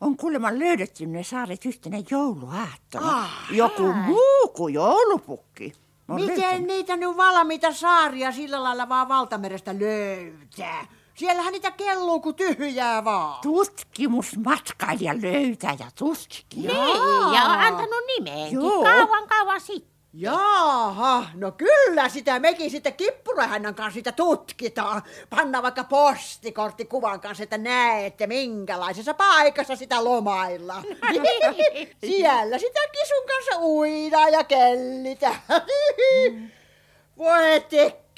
On 0.00 0.16
kuulemma 0.16 0.58
löydetty 0.58 1.06
ne 1.06 1.22
saaret 1.24 1.64
yhtenä 1.64 1.96
jouluaattona. 2.10 3.18
Ah, 3.20 3.46
Joku 3.50 3.92
muu 3.92 4.48
kuin 4.56 4.74
joulupukki. 4.74 5.72
Miten 6.08 6.26
löytänyt. 6.38 6.66
niitä 6.66 6.96
nyt 6.96 7.16
valmiita 7.16 7.72
saaria 7.72 8.32
sillä 8.32 8.62
lailla 8.62 8.88
vaan 8.88 9.08
valtamerestä 9.08 9.74
löytää? 9.78 10.86
Siellähän 11.20 11.52
niitä 11.52 11.70
kelluu 11.70 12.20
kuin 12.20 12.34
tyhjää 12.34 13.04
vaan. 13.04 13.40
Tutkimusmatkailija 13.42 15.14
löytää 15.22 15.76
ja 15.78 15.86
tutkii. 15.98 16.42
Niin, 16.54 16.70
ja 17.34 17.42
on 17.44 17.60
antanut 17.60 18.04
nimeenkin. 18.16 18.60
Joo. 18.60 18.82
Kauan 18.82 19.28
kauan 19.28 19.60
sitten. 19.60 19.90
Jaaha, 20.12 21.26
no 21.34 21.52
kyllä 21.52 22.08
sitä 22.08 22.38
mekin 22.38 22.70
sitten 22.70 22.94
kippurahännan 22.94 23.74
kanssa 23.74 23.94
sitä 23.94 24.12
tutkitaan. 24.12 25.02
Panna 25.30 25.62
vaikka 25.62 25.84
postikortti 25.84 26.84
kuvan 26.84 27.20
kanssa, 27.20 27.42
että 27.44 27.58
näette 27.58 28.26
minkälaisessa 28.26 29.14
paikassa 29.14 29.76
sitä 29.76 30.04
lomailla. 30.04 30.82
Siellä 32.06 32.58
sitä 32.58 32.80
kisun 32.92 33.26
kanssa 33.26 33.60
uidaan 33.60 34.32
ja 34.32 34.44
kellitä. 34.44 35.34
Voi 37.18 37.60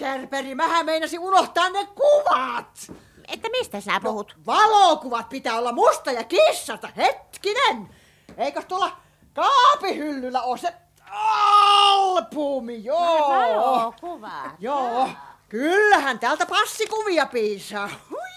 tekkerperi, 0.03 0.55
mähän 0.55 0.87
meinasin 0.87 1.21
unohtaa 1.21 1.71
ne 1.71 1.87
kuvat. 1.87 2.93
Että 3.29 3.49
mistä 3.49 3.81
sinä 3.81 4.01
puhut? 4.01 4.37
Valokuvat 4.47 5.29
pitää 5.29 5.59
olla 5.59 5.73
musta 5.73 6.13
ja 6.13 6.25
kissata, 6.25 6.89
hetkinen. 6.97 7.89
Eikös 8.37 8.65
tuolla 8.65 8.97
kaapihyllyllä 9.33 10.43
ole 10.43 10.59
se 10.59 10.75
albumi, 11.11 12.85
joo. 12.85 13.29
Valokuvat. 13.29 14.53
Joo, 14.59 15.09
kyllähän 15.49 16.19
täältä 16.19 16.47
passikuvia 16.47 17.27
piisaa. 17.27 17.91
Hui 18.11 18.32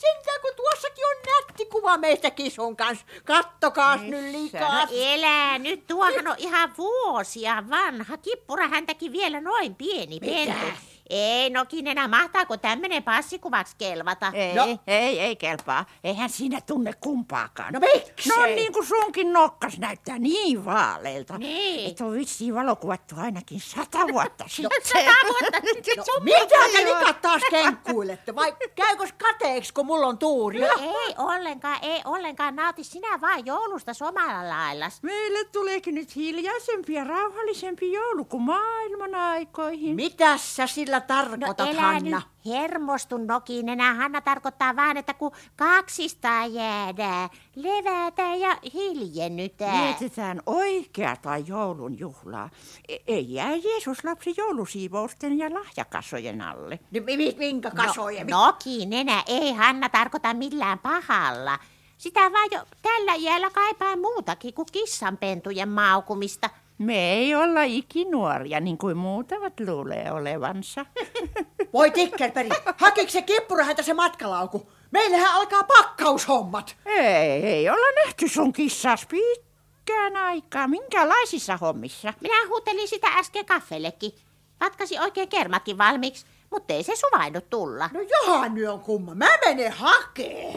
sentään, 0.00 0.40
kun 0.40 0.50
tuossakin 0.56 1.04
on 1.06 1.16
nätti 1.26 1.66
kuva 1.66 1.98
meistä 1.98 2.30
kisun 2.30 2.76
kanssa. 2.76 3.06
Kattokaas 3.24 4.00
nyt 4.00 4.24
No 4.24 4.42
likas. 4.42 4.88
elää 4.92 5.58
nyt, 5.58 5.86
tuohan 5.86 6.28
on 6.28 6.34
ihan 6.38 6.76
vuosia 6.78 7.64
vanha. 7.70 8.16
Kippura 8.16 8.68
häntäkin 8.68 9.12
vielä 9.12 9.40
noin 9.40 9.74
pieni 9.74 10.20
pentu. 10.20 10.66
Ei 11.10 11.50
nokin 11.50 11.86
enää, 11.86 12.08
mahtaako 12.08 12.56
tämmönen 12.56 13.02
passikuvaksi 13.02 13.74
kelvata? 13.78 14.32
Ei, 14.34 14.54
No. 14.54 14.66
no. 14.66 14.78
ei, 14.86 15.20
ei 15.20 15.36
kelpaa. 15.36 15.84
Eihän 16.04 16.30
siinä 16.30 16.60
tunne 16.60 16.92
kumpaakaan. 17.00 17.72
No 17.72 17.80
miksi? 17.80 18.28
No 18.28 18.46
niin 18.46 18.72
kuin 18.72 18.86
sunkin 18.86 19.32
nokkas 19.32 19.78
näyttää 19.78 20.18
niin 20.18 20.64
vaaleilta. 20.64 21.38
Niin. 21.38 21.90
Että 21.90 22.04
on 22.04 22.12
vissiin 22.12 22.54
valokuvattu 22.54 23.14
ainakin 23.18 23.60
sata 23.60 23.98
vuotta 24.12 24.44
sitten. 24.48 24.80
Sata 24.84 25.16
vuotta 25.28 25.58
sitten. 25.74 25.96
No, 25.96 26.24
mitä 26.24 26.56
te 26.72 26.84
likat 26.84 27.20
taas 27.20 27.42
kenkkuilette? 27.50 28.34
Vai 28.34 28.54
käykös 28.74 29.12
kateeksi, 29.12 29.74
kun 29.74 29.86
mulla 29.86 30.06
on 30.06 30.18
tuuri? 30.18 30.60
No 30.60 30.66
ei 30.80 31.14
ollenkaan, 31.18 31.78
ei 31.82 32.00
ollenkaan. 32.04 32.56
Nauti 32.56 32.84
sinä 32.84 33.20
vaan 33.20 33.46
joulusta 33.46 33.92
omalla 34.08 34.48
laillas. 34.48 35.02
Meille 35.02 35.44
tuleekin 35.44 35.94
nyt 35.94 36.16
hiljaisempi 36.16 36.92
ja 36.94 37.04
rauhallisempi 37.04 37.92
joulu 37.92 38.24
kuin 38.24 38.42
maailman 38.42 39.14
aikoihin. 39.14 39.96
Mitäs 39.96 40.56
sä 40.56 40.66
sillä 40.66 40.99
No 41.00 41.06
tarkoitat, 41.06 41.68
elää 41.68 41.92
Hanna? 41.92 42.16
nyt 42.18 42.26
hermostu 42.46 43.18
nokin 43.18 43.68
enää. 43.68 43.94
Hanna 43.94 44.20
tarkoittaa 44.20 44.76
vaan, 44.76 44.96
että 44.96 45.14
kun 45.14 45.32
kaksistaan 45.56 46.54
jäädään, 46.54 47.30
levätään 47.56 48.40
ja 48.40 48.56
hiljennytään. 48.74 49.84
Vietetään 49.84 50.42
oikeata 50.46 51.36
joulun 51.36 51.98
juhlaa. 51.98 52.50
E- 52.88 52.96
Ei 53.06 53.32
jää 53.34 53.54
Jeesus 53.54 54.04
lapsi 54.04 54.34
joulusiivousten 54.36 55.38
ja 55.38 55.54
lahjakassojen 55.54 56.40
alle. 56.40 56.78
Mi- 56.90 57.34
minkä 57.38 57.70
kasoja? 57.70 58.24
No, 58.24 58.46
nokin 58.46 58.92
enää 58.92 59.22
ei 59.26 59.52
Hanna 59.52 59.88
tarkoita 59.88 60.34
millään 60.34 60.78
pahalla. 60.78 61.58
Sitä 61.98 62.20
vaan 62.20 62.48
jo 62.52 62.60
tällä 62.82 63.14
iällä 63.14 63.50
kaipaa 63.50 63.96
muutakin 63.96 64.54
kuin 64.54 64.66
kissanpentujen 64.72 65.68
maukumista. 65.68 66.50
Me 66.80 67.12
ei 67.12 67.34
olla 67.34 67.62
ikinuoria, 67.62 68.60
niin 68.60 68.78
kuin 68.78 68.96
muutavat 68.96 69.60
luulee 69.60 70.12
olevansa. 70.12 70.86
Voi 71.72 71.90
tikkerperi, 71.90 72.48
hakiko 72.76 73.10
se 73.10 73.22
kippura 73.22 73.64
se 73.80 73.94
matkalauku? 73.94 74.70
Meillähän 74.90 75.34
alkaa 75.34 75.64
pakkaushommat. 75.64 76.76
ei, 76.86 77.42
ei 77.42 77.68
olla 77.70 78.04
nähty 78.04 78.28
sun 78.28 78.52
kissas 78.52 79.06
pitkään 79.06 80.16
aikaa. 80.16 80.68
Minkälaisissa 80.68 81.56
hommissa? 81.56 82.14
Minä 82.20 82.48
huutelin 82.48 82.88
sitä 82.88 83.08
äsken 83.08 83.46
kaffelekin. 83.46 84.12
Vatkasi 84.60 84.98
oikein 84.98 85.28
kermakin 85.28 85.78
valmiiksi, 85.78 86.26
mutta 86.50 86.74
ei 86.74 86.82
se 86.82 86.92
suvainnut 86.96 87.50
tulla. 87.50 87.90
No 87.92 88.00
johan 88.00 88.54
nyt 88.54 88.68
on 88.68 88.80
kumma. 88.80 89.14
Mä 89.14 89.28
menen 89.44 89.72
hakee. 89.72 90.52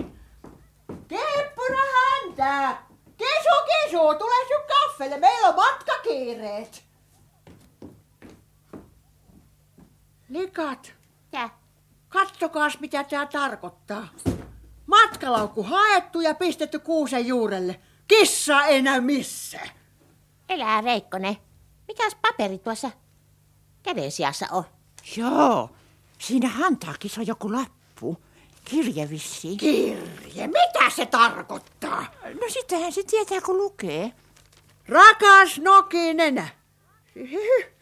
Kippura 1.07 1.79
häntä! 1.93 2.92
Kesu, 3.17 3.49
kesu, 3.67 3.97
tule 3.97 4.47
sun 4.47 4.67
kaffelle. 4.67 5.17
Meillä 5.17 5.47
on 5.47 5.55
matkakiireet. 5.55 6.83
Likat, 10.29 10.93
Ja, 11.31 11.49
kattokaas 12.09 12.79
mitä 12.79 13.03
tää 13.03 13.25
tarkoittaa. 13.25 14.07
Matkalaukku 14.85 15.63
haettu 15.63 16.21
ja 16.21 16.33
pistetty 16.35 16.79
kuusen 16.79 17.27
juurelle. 17.27 17.79
Kissa 18.07 18.63
ei 18.63 18.81
näy 18.81 19.01
missään. 19.01 19.69
elää 20.49 20.83
Veikkonen. 20.83 21.37
Mikäs 21.87 22.15
paperi 22.21 22.57
tuossa 22.59 22.91
käden 23.83 24.11
sijassa 24.11 24.47
on? 24.51 24.63
Joo, 25.17 25.69
siinä 26.19 26.49
hantaakin 26.49 27.11
on 27.17 27.27
joku 27.27 27.53
lappu. 27.53 28.17
Kirje 28.63 29.09
vissiin. 29.09 29.57
Kirje, 29.57 30.47
mitä 30.47 30.89
se 30.95 31.05
tarkoittaa? 31.05 32.05
No 32.23 32.49
sitähän 32.49 32.91
se 32.91 33.03
tietää, 33.03 33.41
kun 33.41 33.57
lukee. 33.57 34.11
Rakas 34.87 35.59
Nokinenä. 35.59 36.47
Hyhy, 37.15 37.73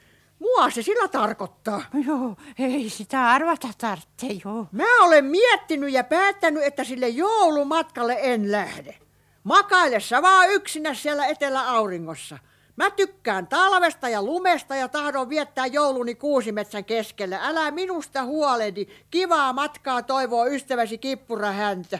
Mua 0.41 0.69
se 0.69 0.81
sillä 0.81 1.07
tarkoittaa. 1.07 1.81
Joo, 2.05 2.35
ei 2.59 2.89
sitä 2.89 3.29
arvata 3.29 3.67
tarvitse, 3.77 4.27
joo. 4.45 4.67
Mä 4.71 5.03
olen 5.03 5.25
miettinyt 5.25 5.93
ja 5.93 6.03
päättänyt, 6.03 6.63
että 6.63 6.83
sille 6.83 7.09
joulumatkalle 7.09 8.17
en 8.21 8.51
lähde. 8.51 8.95
Makailessa 9.43 10.21
vaan 10.21 10.49
yksinä 10.49 10.93
siellä 10.93 11.25
etelä-auringossa. 11.25 12.37
Mä 12.75 12.89
tykkään 12.91 13.47
talvesta 13.47 14.09
ja 14.09 14.23
lumesta 14.23 14.75
ja 14.75 14.87
tahdon 14.87 15.29
viettää 15.29 15.65
jouluni 15.65 16.15
kuusimetsän 16.15 16.85
keskellä. 16.85 17.39
Älä 17.41 17.71
minusta 17.71 18.23
huoledi. 18.23 18.87
Kivaa 19.11 19.53
matkaa 19.53 20.01
toivoo 20.03 20.45
ystäväsi 20.47 20.97
kippura 20.97 21.51
häntä. 21.51 21.99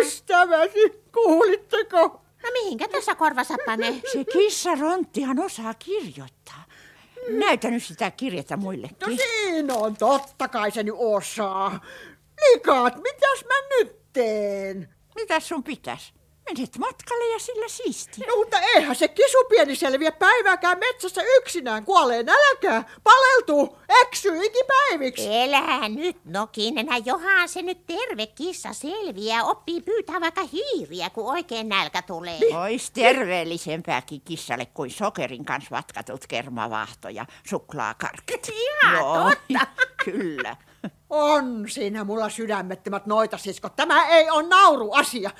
Ystäväsi, 0.00 1.02
kuulitteko? 1.12 1.98
No 2.42 2.50
mihinkä 2.52 2.88
tässä 2.88 3.14
korvassa 3.14 3.54
panee? 3.66 3.92
Se 4.12 4.24
kissa 4.32 4.74
Ronttihan 4.74 5.38
osaa 5.38 5.74
kirjoittaa. 5.74 6.64
Näytä 7.28 7.70
nyt 7.70 7.82
sitä 7.82 8.10
kirjettä 8.10 8.56
No 8.56 8.62
muillekin. 8.62 9.18
siinä 9.18 9.74
on, 9.74 9.96
totta 9.96 10.48
kai 10.48 10.70
se 10.70 10.82
nyt 10.82 10.94
osaa. 10.98 11.80
Likat, 12.52 12.96
mitäs 12.96 13.44
mä 13.44 13.54
nyt 13.78 13.96
teen? 14.12 14.94
Mitäs 15.14 15.48
sun 15.48 15.62
pitäis? 15.64 16.12
Menet 16.50 16.78
matkalle 16.78 17.32
ja 17.32 17.38
sillä 17.38 17.68
siisti. 17.68 18.20
No 18.26 18.36
mutta 18.36 18.60
eihän 18.60 18.96
se 18.96 19.08
kisupieni 19.08 19.76
selviä 19.76 20.12
päivääkään 20.12 20.78
metsässä 20.78 21.22
yksinään. 21.36 21.84
Kuolee 21.84 22.22
nälkää, 22.22 22.84
paleltuu, 23.04 23.78
eksyy 24.02 24.44
ikipäiviksi. 24.44 25.34
Elää 25.36 25.88
nyt 25.88 26.16
nokinenä, 26.24 26.96
johan 27.04 27.48
se 27.48 27.62
nyt 27.62 27.86
terve 27.86 28.26
kissa 28.26 28.72
selviää, 28.72 29.44
oppii 29.44 29.80
pyytää 29.80 30.20
vaikka 30.20 30.42
hiiriä, 30.52 31.10
kun 31.10 31.30
oikein 31.30 31.68
nälkä 31.68 32.02
tulee. 32.02 32.38
Ois 32.62 32.90
terveellisempääkin 32.90 34.20
kissalle 34.20 34.66
kuin 34.66 34.90
sokerin 34.90 35.44
kanssa 35.44 35.70
vatkatut 35.70 36.26
kermavaahto 36.26 37.08
ja 37.08 37.26
suklaakarkit. 37.46 38.48
Ihan 38.48 39.04
totta. 39.04 39.66
kyllä. 40.04 40.56
On 41.10 41.64
siinä 41.68 42.04
mulla 42.04 42.28
sydämettömät 42.28 43.06
noitasiskot. 43.06 43.76
Tämä 43.76 44.08
ei 44.08 44.30
ole 44.30 44.48
nauruasia. 44.48 45.30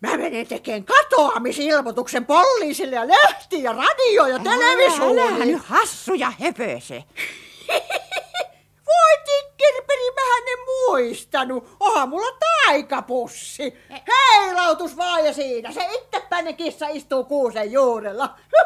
Mä 0.00 0.16
menen 0.16 0.46
tekemään 0.46 0.84
katoamisilmoituksen 0.84 2.26
poliisille 2.26 2.96
ja 2.96 3.08
lehtiin 3.08 3.62
ja 3.62 3.72
radio 3.72 4.26
ja 4.26 4.34
Älä 4.34 4.42
televisioon. 4.44 5.38
nyt 5.40 5.62
hassu 5.64 6.14
ja 6.14 6.32
höpöse. 6.40 7.04
Voi 8.86 9.16
tikkirperi, 9.24 10.10
mähän 10.16 10.42
en 10.52 10.58
muistanut. 10.88 11.76
Onhan 11.80 12.08
mulla 12.08 12.36
taikapussi. 12.64 13.74
Heilautus 14.08 14.96
vaan 14.96 15.24
ja 15.26 15.32
siinä. 15.32 15.72
Se 15.72 15.88
itsepäinen 15.92 16.56
kissa 16.56 16.88
istuu 16.88 17.24
kuusen 17.24 17.72
juurella. 17.72 18.34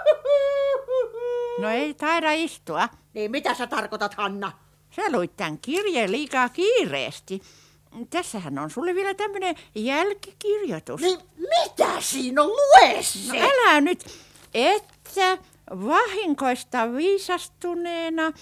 No 1.58 1.70
ei 1.70 1.94
taida 1.94 2.32
istua. 2.32 2.88
Niin 3.14 3.30
mitä 3.30 3.54
sä 3.54 3.66
tarkoitat, 3.66 4.14
Hanna? 4.14 4.52
Sä 4.96 5.02
luit 5.12 5.36
tämän 5.36 5.58
kirjeen 5.58 6.12
liikaa 6.12 6.48
kiireesti. 6.48 7.42
Tässähän 8.10 8.58
on 8.58 8.70
sulle 8.70 8.94
vielä 8.94 9.14
tämmönen 9.14 9.54
jälkikirjoitus. 9.74 11.00
Niin 11.00 11.18
mitä 11.36 12.00
siinä 12.00 12.42
on? 12.42 12.48
Lue 12.48 13.02
se! 13.02 13.38
No 13.38 13.48
älä 13.48 13.80
nyt, 13.80 14.04
että 14.54 15.38
vahinkoista 15.70 16.92
viisastuneena 16.96 18.32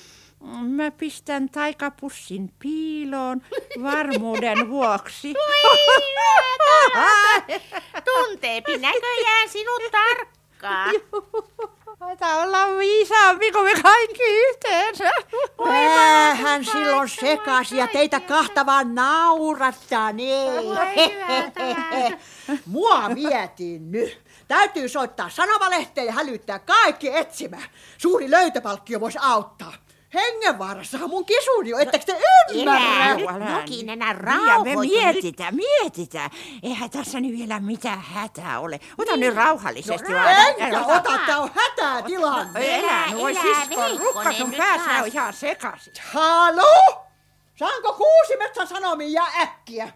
mä 0.68 0.90
pistän 0.90 1.49
taikapussin 1.49 2.52
piiloon 2.59 3.42
varmuuden 3.82 4.68
vuoksi. 4.71 5.35
Tunteepi 8.04 8.78
näköjään 8.78 9.49
sinut 9.49 9.82
tarkkaan. 9.92 10.94
Taitaa 11.99 12.42
olla 12.42 12.78
viisaampi 12.78 13.52
kuin 13.52 13.64
me 13.64 13.82
kaikki 13.82 14.23
yhteensä. 14.49 15.11
Päähän 15.64 16.64
silloin 16.64 17.09
sekasi 17.09 17.76
ja 17.76 17.87
teitä 17.87 18.21
kahta 18.21 18.66
vaan 18.66 18.95
naurattaa, 18.95 20.12
niin. 20.12 20.50
Mua 22.66 23.14
vietiin 23.14 23.92
nyt. 23.92 24.21
Täytyy 24.49 24.88
soittaa 24.88 25.31
sanomalehteen 25.31 26.07
ja 26.07 26.12
hälyttää 26.12 26.59
kaikki 26.59 27.16
etsimään. 27.16 27.69
Suuri 27.99 28.31
löytöpalkkio 28.31 29.00
voisi 29.00 29.19
auttaa. 29.21 29.73
Hengenvaarassahan 30.14 31.11
mun 31.11 31.25
kisuni 31.26 31.71
jo, 31.71 31.78
etteikö 31.78 32.04
te 32.07 32.21
ymmärrä? 32.54 33.14
Elä, 33.14 33.59
Jokinen, 33.61 33.99
Ja 34.00 34.12
rauhoitu 34.12 34.64
me 34.64 34.71
nyt. 34.87 34.90
mietitään, 34.90 35.54
mietitään. 35.54 36.31
Eihän 36.62 36.90
tässä 36.90 37.21
nyt 37.21 37.33
vielä 37.33 37.61
mitään 37.61 38.00
hätää 38.00 38.61
ole. 38.61 38.81
Ota 38.99 39.16
nyt 39.16 39.35
rauhallisesti 39.35 40.12
No, 40.12 40.19
vaan. 40.19 40.37
enkä 40.49 40.81
ota, 40.81 41.19
tää 41.26 41.38
on 41.38 41.50
hätätilanne. 41.54 42.78
Elä, 42.78 43.07
no 43.11 43.19
voi 43.19 43.31
elä, 43.31 43.40
sisko, 43.42 43.83
rukka 43.99 44.33
sun 44.33 44.49
nyt 44.50 44.59
päässä 44.59 44.90
on 44.90 45.07
ihan 45.07 45.33
sekaisin. 45.33 45.92
Halo? 46.12 47.04
Saanko 47.59 47.92
Kuusimetsän 47.92 48.66
sanomia 48.66 49.23
äkkiä? 49.40 49.88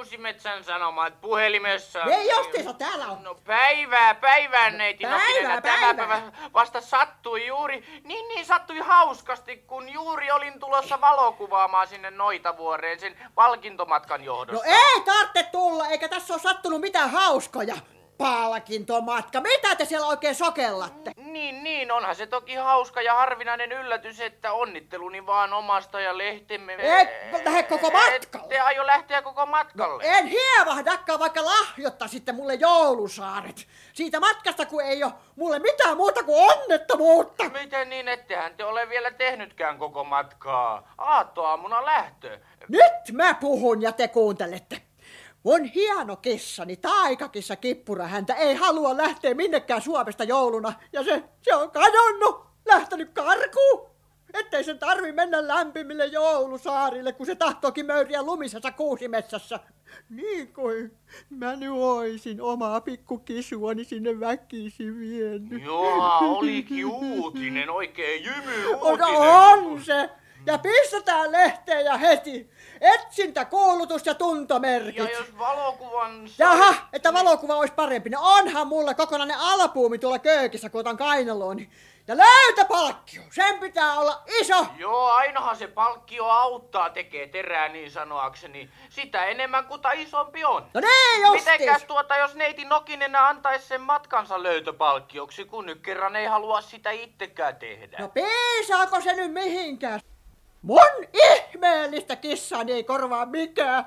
Kuusimetsän 0.00 0.64
sanomat 0.64 1.20
puhelimessa. 1.20 2.02
Ei 2.04 2.30
justiinsa 2.30 2.72
täällä 2.72 3.06
on. 3.06 3.22
No 3.22 3.34
päivää, 3.34 4.14
päivää 4.14 4.70
neiti 4.70 5.04
Päivää. 5.04 5.60
Tämä 5.60 5.76
päivää. 5.78 5.94
päivä 5.94 6.22
vasta 6.54 6.80
sattui 6.80 7.46
juuri, 7.46 8.00
niin 8.04 8.28
niin 8.28 8.46
sattui 8.46 8.78
hauskasti, 8.78 9.56
kun 9.56 9.88
juuri 9.88 10.30
olin 10.30 10.60
tulossa 10.60 11.00
valokuvaamaan 11.00 11.86
sinne 11.88 12.10
Noitavuoreen 12.10 13.00
sen 13.00 13.16
palkintomatkan 13.34 14.20
No 14.20 14.24
johdosta. 14.26 14.66
ei 14.68 15.00
tarvitse 15.04 15.42
tulla, 15.52 15.86
eikä 15.88 16.08
tässä 16.08 16.34
ole 16.34 16.40
sattunut 16.42 16.80
mitään 16.80 17.10
hauskoja. 17.10 17.74
Palkintomatka, 18.20 19.40
mitä 19.40 19.74
te 19.76 19.84
siellä 19.84 20.06
oikein 20.06 20.34
sokellatte? 20.34 21.12
Niin, 21.16 21.64
niin, 21.64 21.92
onhan 21.92 22.16
se 22.16 22.26
toki 22.26 22.54
hauska 22.54 23.02
ja 23.02 23.14
harvinainen 23.14 23.72
yllätys, 23.72 24.20
että 24.20 24.52
onnitteluni 24.52 25.26
vaan 25.26 25.52
omasta 25.52 26.00
ja 26.00 26.18
lehtemme. 26.18 27.00
Et 27.00 27.44
lähde 27.44 27.62
koko 27.62 27.90
matkalle. 27.90 28.48
Te 28.48 28.60
aio 28.60 28.86
lähteä 28.86 29.22
koko 29.22 29.46
matkalle. 29.46 30.02
En 30.06 30.26
hievahdakaan, 30.26 31.18
vaikka 31.18 31.44
lahjoittaisitte 31.44 32.32
mulle 32.32 32.54
joulusaaret. 32.54 33.66
Siitä 33.92 34.20
matkasta, 34.20 34.66
kun 34.66 34.82
ei 34.82 35.04
ole 35.04 35.12
mulle 35.36 35.58
mitään 35.58 35.96
muuta 35.96 36.22
kuin 36.22 36.52
onnettomuutta. 36.52 37.44
Miten 37.48 37.90
niin, 37.90 38.08
ettehän 38.08 38.54
te 38.56 38.64
ole 38.64 38.88
vielä 38.88 39.10
tehnytkään 39.10 39.78
koko 39.78 40.04
matkaa? 40.04 40.92
Aattoaamuna 40.98 41.84
lähtö. 41.84 42.40
Nyt 42.68 43.12
mä 43.12 43.34
puhun 43.34 43.82
ja 43.82 43.92
te 43.92 44.08
kuuntelette. 44.08 44.89
Mun 45.42 45.64
hieno 45.64 46.16
kissani, 46.16 46.76
taikakissa 46.76 47.56
kippura 47.56 48.06
häntä, 48.06 48.34
ei 48.34 48.54
halua 48.54 48.96
lähteä 48.96 49.34
minnekään 49.34 49.82
Suomesta 49.82 50.24
jouluna. 50.24 50.72
Ja 50.92 51.04
se, 51.04 51.22
se 51.42 51.54
on 51.54 51.70
kadonnut, 51.70 52.46
lähtenyt 52.66 53.10
karkuun. 53.12 53.90
Ettei 54.34 54.64
sen 54.64 54.78
tarvi 54.78 55.12
mennä 55.12 55.48
lämpimille 55.48 56.06
joulusaarille, 56.06 57.12
kun 57.12 57.26
se 57.26 57.34
tahtookin 57.34 57.86
möyriä 57.86 58.22
lumisessa 58.22 58.70
kuusimetsässä. 58.70 59.60
Niin 60.10 60.52
kuin 60.54 60.92
mä 61.30 61.56
nyt 61.56 61.70
oisin 61.72 62.40
omaa 62.42 62.80
pikkukisuani 62.80 63.84
sinne 63.84 64.20
väkisin 64.20 65.00
vienyt. 65.00 65.64
Joa, 65.64 66.18
olikin 66.18 66.86
uutinen, 66.86 67.70
oikein 67.70 68.24
jymy 68.24 68.62
No 68.72 68.78
uutinen. 68.78 69.08
on 69.20 69.84
se! 69.84 70.10
Ja 70.46 70.58
pistetään 70.58 71.32
lehteen 71.32 71.84
ja 71.84 71.96
heti. 71.96 72.50
Etsintä, 72.80 73.44
koulutus 73.44 74.06
ja 74.06 74.14
tuntomerkit. 74.14 74.96
Ja 74.96 75.10
jos 75.10 75.38
valokuvan... 75.38 76.28
Jaha, 76.38 76.74
että 76.92 77.12
valokuva 77.12 77.56
olisi 77.56 77.74
parempi. 77.74 78.10
No 78.10 78.18
onhan 78.22 78.66
mulla 78.66 78.94
kokonainen 78.94 79.36
albuumi 79.38 79.98
tuolla 79.98 80.18
köykissä, 80.18 80.70
kun 80.70 80.80
otan 80.80 80.96
kainalooni. 80.96 81.70
Ja 82.08 82.16
löytöpalkkio, 82.16 83.22
sen 83.30 83.58
pitää 83.58 84.00
olla 84.00 84.22
iso. 84.40 84.66
Joo, 84.76 85.06
ainahan 85.06 85.56
se 85.56 85.66
palkkio 85.66 86.24
auttaa 86.24 86.90
tekee 86.90 87.26
terää 87.26 87.68
niin 87.68 87.90
sanoakseni. 87.90 88.70
Sitä 88.88 89.24
enemmän 89.24 89.64
kuin 89.64 89.80
ta 89.80 89.92
isompi 89.92 90.44
on. 90.44 90.66
No 90.74 90.80
niin 90.80 91.32
Mitenkäs 91.32 91.84
tuota, 91.84 92.16
jos 92.16 92.34
neiti 92.34 92.64
Nokinen 92.64 93.16
antaisi 93.16 93.66
sen 93.68 93.80
matkansa 93.80 94.42
löytöpalkkioksi, 94.42 95.44
kun 95.44 95.66
nyt 95.66 95.80
kerran 95.80 96.16
ei 96.16 96.26
halua 96.26 96.60
sitä 96.60 96.90
itsekään 96.90 97.56
tehdä? 97.56 97.96
No 97.98 98.08
piisaako 98.08 99.00
se 99.00 99.12
nyt 99.12 99.32
mihinkään? 99.32 100.00
Mun 100.62 100.80
ihmeellistä 101.12 102.16
kissani 102.16 102.72
ei 102.72 102.84
korvaa 102.84 103.26
mikään. 103.26 103.84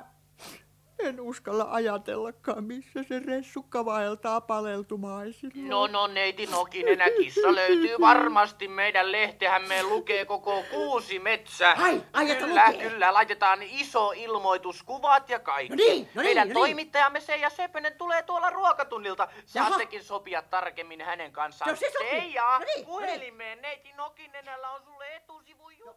En 0.99 1.21
uskalla 1.21 1.67
ajatellakaan, 1.71 2.63
missä 2.63 3.03
se 3.03 3.19
ressukka 3.19 3.85
vaeltaa 3.85 4.41
paleltumaisilla. 4.41 5.53
No 5.69 5.87
no, 5.87 6.07
neiti 6.07 6.45
Nokinen, 6.45 6.99
kissa 7.17 7.55
löytyy 7.55 7.95
varmasti. 8.01 8.67
Meidän 8.67 9.11
lehtehän 9.11 9.67
me 9.67 9.83
lukee 9.83 10.25
koko 10.25 10.63
kuusi 10.71 11.19
metsä. 11.19 11.71
Ai, 11.71 12.01
ai, 12.13 12.25
Kyllä, 12.35 12.65
lukee. 12.71 12.89
kyllä, 12.89 13.13
laitetaan 13.13 13.63
iso 13.63 14.11
ilmoitus, 14.15 14.83
kuvat 14.83 15.29
ja 15.29 15.39
kaikki. 15.39 15.69
No 15.69 15.75
niin, 15.75 16.09
no 16.15 16.21
niin, 16.21 16.27
Meidän 16.27 16.47
no 16.47 16.53
niin. 16.53 16.61
toimittajamme 16.61 17.19
Seija 17.19 17.49
Sepönen 17.49 17.93
tulee 17.97 18.23
tuolla 18.23 18.49
ruokatunnilta. 18.49 19.27
Jaha. 19.53 19.69
Saattekin 19.69 20.03
sopia 20.03 20.41
tarkemmin 20.41 21.01
hänen 21.01 21.31
kanssaan. 21.31 21.69
No 21.71 21.75
se 21.77 21.91
sopii. 21.93 22.09
Seija, 22.09 22.43
No 22.51 22.57
niin, 22.59 22.65
no 22.67 22.73
niin. 22.75 22.85
puhelimeen, 22.85 23.61
neiti 23.61 23.93
Nokinenällä 23.93 24.69
on 24.69 24.81
sulle 24.83 25.15
etusivu 25.15 25.69
ju- 25.69 25.95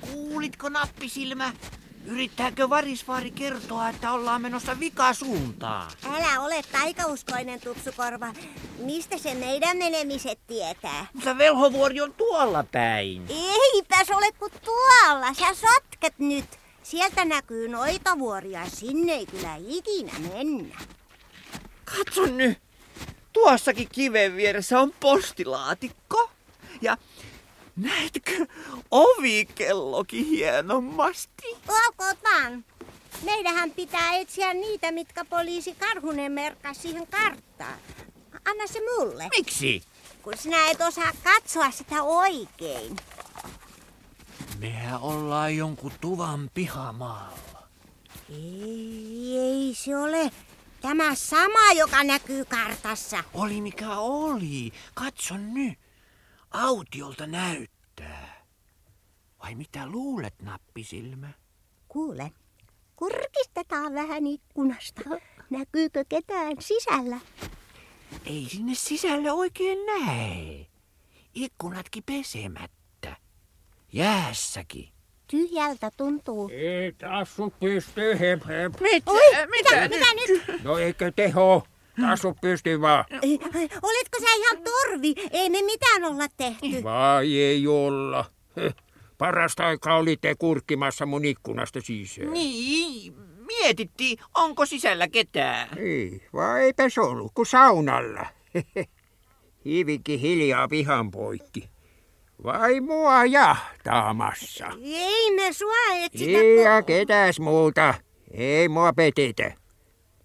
Kuulitko 0.00 0.68
nappisilmä? 0.68 1.52
Yrittääkö 2.06 2.70
varisvaari 2.70 3.30
kertoa, 3.30 3.88
että 3.88 4.12
ollaan 4.12 4.42
menossa 4.42 4.80
vikasuuntaan? 4.80 5.90
Älä 6.10 6.40
ole 6.40 6.62
taikauskoinen, 6.72 7.60
Tupsukorva. 7.60 8.34
Mistä 8.78 9.18
se 9.18 9.34
meidän 9.34 9.76
menemiset 9.76 10.38
tietää? 10.46 11.06
Mutta 11.12 11.38
velhovuori 11.38 12.00
on 12.00 12.14
tuolla 12.14 12.64
päin. 12.72 13.26
Eipäs 13.74 14.10
ole 14.10 14.32
kuin 14.38 14.52
tuolla. 14.64 15.34
Sä 15.34 15.54
sotket 15.54 16.18
nyt. 16.18 16.44
Sieltä 16.82 17.24
näkyy 17.24 17.68
noita 17.68 18.18
vuoria. 18.18 18.66
Sinne 18.68 19.12
ei 19.12 19.26
kyllä 19.26 19.56
ikinä 19.68 20.12
mennä. 20.32 20.78
Katso 21.84 22.26
nyt. 22.26 22.58
Tuossakin 23.32 23.88
kiven 23.92 24.36
vieressä 24.36 24.80
on 24.80 24.94
postilaatikko. 25.00 26.30
Ja 26.82 26.96
näetkö 27.76 28.46
ovikellokin 28.90 30.24
hienommasti? 30.24 31.56
Olkoot 31.68 32.18
vaan. 32.24 32.64
Meidähän 33.24 33.70
pitää 33.70 34.14
etsiä 34.14 34.54
niitä, 34.54 34.92
mitkä 34.92 35.24
poliisi 35.24 35.74
Karhunen 35.74 36.32
merkkasi 36.32 36.80
siihen 36.80 37.06
karttaan. 37.06 37.74
Anna 38.50 38.66
se 38.66 38.80
mulle, 38.98 39.28
Miksi? 39.36 39.82
kun 40.22 40.36
sinä 40.38 40.70
et 40.70 40.80
osaa 40.80 41.12
katsoa 41.24 41.70
sitä 41.70 42.02
oikein. 42.02 42.96
Mehän 44.58 45.00
ollaan 45.00 45.56
jonkun 45.56 45.92
tuvan 46.00 46.50
pihamaalla. 46.54 47.62
Ei, 48.30 49.38
ei 49.38 49.74
se 49.74 49.96
ole 49.96 50.30
tämä 50.82 51.14
sama, 51.14 51.72
joka 51.76 52.04
näkyy 52.04 52.44
kartassa. 52.44 53.24
Oli 53.34 53.60
mikä 53.60 53.90
oli. 53.98 54.72
Katso 54.94 55.36
nyt. 55.36 55.78
Autiolta 56.50 57.26
näyttää. 57.26 58.46
Vai 59.42 59.54
mitä 59.54 59.86
luulet, 59.86 60.42
nappisilmä? 60.42 61.28
Kuule, 61.88 62.32
kurkistetaan 62.96 63.94
vähän 63.94 64.26
ikkunasta. 64.26 65.00
Näkyykö 65.50 66.04
ketään 66.08 66.56
sisällä? 66.60 67.20
Ei 68.26 68.46
sinne 68.50 68.74
sisälle 68.74 69.32
oikein 69.32 69.78
näe. 69.86 70.66
Ikkunatkin 71.34 72.02
pesemättä. 72.06 73.16
Jäässäkin. 73.92 74.92
Tyhjältä 75.32 75.90
tuntuu. 75.96 76.50
Ei 76.52 76.92
tassu 76.92 77.52
pystyy, 77.60 78.18
hep 78.18 78.46
hep. 78.46 78.80
Mitä? 78.80 79.10
Oi, 79.10 79.46
mitä, 79.50 79.88
mitä 79.88 80.06
nyt? 80.14 80.62
No 80.64 80.78
eikö 80.78 81.12
teho? 81.16 81.66
Tassu 82.00 82.36
pystyy 82.40 82.80
vaan. 82.80 83.04
Oletko 83.82 84.18
sä 84.20 84.34
ihan 84.38 84.58
torvi? 84.64 85.14
Ei 85.30 85.50
me 85.50 85.62
mitään 85.62 86.04
olla 86.04 86.24
tehty. 86.36 86.82
Vai 86.82 87.38
ei 87.38 87.66
olla. 87.66 88.24
Parasta 89.18 89.66
aikaa 89.66 89.96
olitte 89.96 90.34
kurkkimassa 90.34 91.06
mun 91.06 91.24
ikkunasta 91.24 91.80
sisään. 91.80 92.32
Niin, 92.32 93.14
mietittiin, 93.46 94.18
onko 94.34 94.66
sisällä 94.66 95.08
ketään. 95.08 95.68
Ei, 95.78 96.20
vai 96.32 96.62
eipäs 96.62 96.98
ollut, 96.98 97.32
kun 97.34 97.46
saunalla. 97.46 98.26
Hiivikin 99.64 100.20
hiljaa 100.20 100.68
pihan 100.68 101.10
poikki. 101.10 101.71
Vai 102.44 102.80
mua 102.80 103.24
jahtaamassa? 103.24 104.66
Ei 104.84 105.30
me 105.30 105.52
sua 105.52 105.94
etsitä. 106.04 106.38
Ei 106.38 106.62
ja 106.62 106.82
ketäs 106.82 107.40
muuta. 107.40 107.94
Ei 108.30 108.68
mua 108.68 108.92
petetä. 108.92 109.52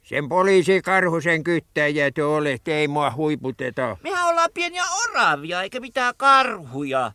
Sen 0.03 0.30
poliisi 0.30 0.82
karhusen 0.82 1.43
kyttäjä 1.43 2.12
te 2.12 2.23
olette, 2.23 2.73
ei 2.73 2.88
mua 2.88 3.12
huiputeta. 3.12 3.97
Mehän 4.03 4.27
ollaan 4.27 4.49
pieniä 4.53 4.84
oravia, 5.10 5.62
eikä 5.62 5.80
mitään 5.80 6.13
karhuja. 6.17 7.12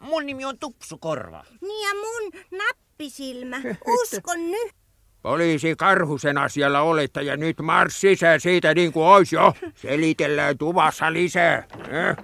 Mun 0.00 0.26
nimi 0.26 0.44
on 0.44 0.58
Tupsukorva. 0.58 1.44
Niin 1.60 1.88
ja 1.88 1.94
mun 1.94 2.42
nappisilmä. 2.58 3.56
Uskon 4.02 4.50
nyt. 4.50 4.72
Poliisi 5.22 5.74
Karhusen 5.76 6.38
asialla 6.38 6.80
olette 6.80 7.22
ja 7.22 7.36
nyt 7.36 7.60
mars 7.60 8.00
sisään 8.00 8.40
siitä 8.40 8.74
niin 8.74 8.92
kuin 8.92 9.06
ois 9.06 9.32
jo. 9.32 9.54
Selitellään 9.74 10.58
tuvassa 10.58 11.12
lisää. 11.12 11.64
Eh? 11.88 12.16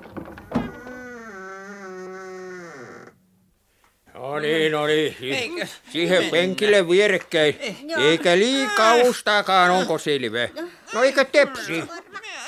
No 4.19 4.39
niin, 4.39 4.73
no 4.73 4.87
niin. 4.87 5.17
Si- 5.21 5.69
Siihen 5.93 6.31
penkille 6.31 6.89
vierekkäin. 6.89 7.57
Eikä 8.01 8.37
liikaa 8.39 8.95
ustaakaan, 8.95 9.71
onko 9.71 9.99
Silve? 9.99 10.51
No 10.95 11.03
eikä 11.03 11.25
tepsi. 11.25 11.83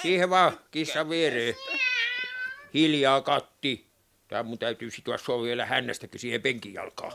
Siihen 0.03 0.31
vaan 0.31 0.59
kissa 0.71 1.09
viereen. 1.09 1.55
Hiljaa 2.75 3.21
katti. 3.21 3.87
Tää 4.29 4.43
mun 4.43 4.59
täytyy 4.59 4.91
sitoa 4.91 5.19
sua 5.19 5.43
vielä 5.43 5.67
hännästäkin 5.67 6.21
siihen 6.21 6.43
penkin 6.43 6.75
jalkaan. 6.75 7.13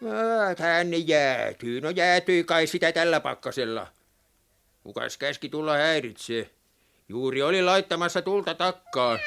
No, 0.00 0.10
tänne 0.56 0.96
jäätyy. 0.96 1.80
No 1.80 1.90
jäätyi 1.90 2.44
kai 2.44 2.66
sitä 2.66 2.92
tällä 2.92 3.20
pakkasella. 3.20 3.86
Kukas 4.82 5.16
käski 5.18 5.48
tulla 5.48 5.76
häiritsee? 5.76 6.50
Juuri 7.08 7.42
oli 7.42 7.62
laittamassa 7.62 8.22
tulta 8.22 8.54
takkaan. 8.54 9.18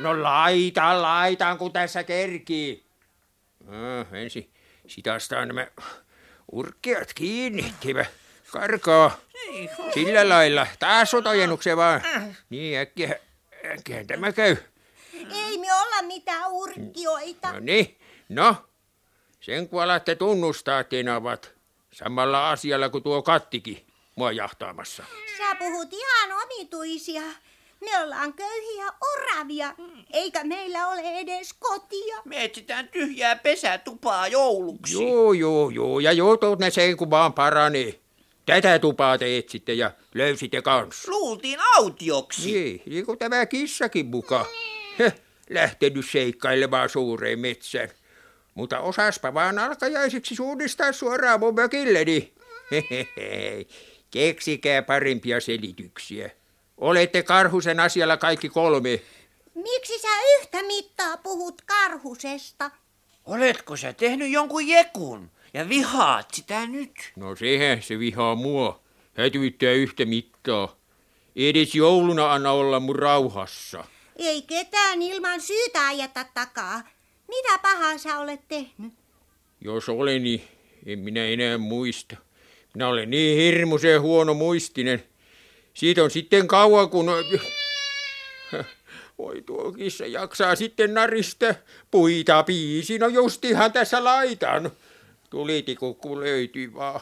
No 0.00 0.22
laita, 0.22 1.02
laitaan, 1.02 1.58
kun 1.58 1.72
tässä 1.72 2.04
kerkii. 2.04 2.84
No, 3.64 4.06
ensin 4.12 4.50
sitastaan 4.86 5.48
nämä 5.48 5.66
urkeat 6.52 7.14
kiinni, 7.14 7.74
kivä. 7.80 8.06
Karkaa. 8.52 9.16
Sillä 9.94 10.28
lailla. 10.28 10.66
Taas 10.78 11.14
on 11.14 11.26
ojennuksen 11.26 11.76
vaan. 11.76 12.02
Niin, 12.50 12.78
äkkiä, 12.78 13.18
äkkiä 13.72 14.04
tämä 14.04 14.32
käy. 14.32 14.56
Ei 15.14 15.58
me 15.58 15.74
olla 15.74 16.02
mitään 16.02 16.50
urkioita. 16.50 17.52
No 17.52 17.58
niin, 17.58 17.98
no. 18.28 18.56
Sen 19.40 19.68
kun 19.68 19.82
alatte 19.82 20.14
tunnustaa, 20.14 20.84
tenavat. 20.84 21.52
Samalla 21.92 22.50
asialla 22.50 22.88
kuin 22.88 23.02
tuo 23.02 23.22
kattikin 23.22 23.86
mua 24.16 24.32
jahtaamassa. 24.32 25.04
Sä 25.38 25.54
puhut 25.54 25.92
ihan 25.92 26.42
omituisia. 26.42 27.22
Me 27.80 28.02
ollaan 28.02 28.32
köyhiä 28.32 28.86
oravia, 29.14 29.74
eikä 30.12 30.44
meillä 30.44 30.88
ole 30.88 31.00
edes 31.00 31.52
kotia. 31.52 32.16
Me 32.24 32.44
etsitään 32.44 32.88
tyhjää 32.88 33.36
pesätupaa 33.36 34.28
jouluksi. 34.28 34.94
Joo, 34.94 35.32
joo, 35.32 35.70
joo. 35.70 36.00
Ja 36.00 36.12
jutut 36.12 36.58
ne 36.58 36.70
sen 36.70 36.96
kun 36.96 37.10
vaan 37.10 37.32
paranee. 37.32 38.00
Tätä 38.46 38.78
tupaa 38.78 39.18
te 39.18 39.38
etsitte 39.38 39.72
ja 39.72 39.90
löysitte 40.14 40.62
kans. 40.62 41.08
Luultiin 41.08 41.58
autioksi. 41.76 42.52
Niin, 42.52 42.82
niin 42.86 43.06
kuin 43.06 43.18
tämä 43.18 43.46
kissakin 43.46 44.06
muka. 44.06 44.46
Heh, 44.98 45.14
lähtenyt 45.50 46.06
seikkailemaan 46.10 46.88
suureen 46.88 47.38
metsään. 47.38 47.88
Mutta 48.54 48.80
osaspa 48.80 49.34
vaan 49.34 49.58
alkajaisiksi 49.58 50.34
suunnistaa 50.34 50.92
suoraan 50.92 51.40
mun 51.40 51.54
mökilleni. 51.54 52.32
Hehehe. 52.70 53.66
Keksikää 54.10 54.82
parimpia 54.82 55.40
selityksiä. 55.40 56.30
Olette 56.80 57.22
Karhusen 57.22 57.80
asialla 57.80 58.16
kaikki 58.16 58.48
kolme. 58.48 59.00
Miksi 59.54 59.98
sä 59.98 60.08
yhtä 60.38 60.62
mittaa 60.62 61.16
puhut 61.16 61.62
karhusesta? 61.62 62.70
Oletko 63.24 63.76
sä 63.76 63.92
tehnyt 63.92 64.30
jonkun 64.30 64.68
jekun 64.68 65.30
ja 65.54 65.68
vihaat 65.68 66.28
sitä 66.34 66.66
nyt? 66.66 66.92
No 67.16 67.36
sehän 67.36 67.82
se 67.82 67.98
vihaa 67.98 68.34
mua. 68.34 68.80
Hätyyttää 69.14 69.72
yhtä 69.72 70.04
mittaa. 70.04 70.76
Edes 71.36 71.74
jouluna 71.74 72.32
anna 72.32 72.52
olla 72.52 72.80
mun 72.80 72.96
rauhassa. 72.96 73.84
Ei 74.16 74.42
ketään 74.42 75.02
ilman 75.02 75.40
syytä 75.40 75.86
ajata 75.86 76.24
takaa. 76.34 76.82
Mitä 77.28 77.58
pahaa 77.62 77.98
sä 77.98 78.18
olet 78.18 78.40
tehnyt? 78.48 78.92
Jos 79.60 79.88
olen, 79.88 80.22
niin 80.22 80.42
en 80.86 80.98
minä 80.98 81.24
enää 81.24 81.58
muista. 81.58 82.16
Minä 82.74 82.88
olen 82.88 83.10
niin 83.10 83.38
hirmuisen 83.38 84.00
huono 84.00 84.34
muistinen. 84.34 85.09
Siitä 85.74 86.02
on 86.02 86.10
sitten 86.10 86.48
kauan, 86.48 86.90
kun... 86.90 87.06
Voi 89.18 89.42
tuo 89.42 89.72
kissa 89.72 90.06
jaksaa 90.06 90.56
sitten 90.56 90.94
narista 90.94 91.54
puita 91.90 92.42
piisi. 92.42 92.98
No 92.98 93.08
just 93.08 93.44
ihan 93.44 93.72
tässä 93.72 94.04
laitan. 94.04 94.70
Tulitikukku 95.30 96.20
löytyi 96.20 96.74
vaan. 96.74 97.00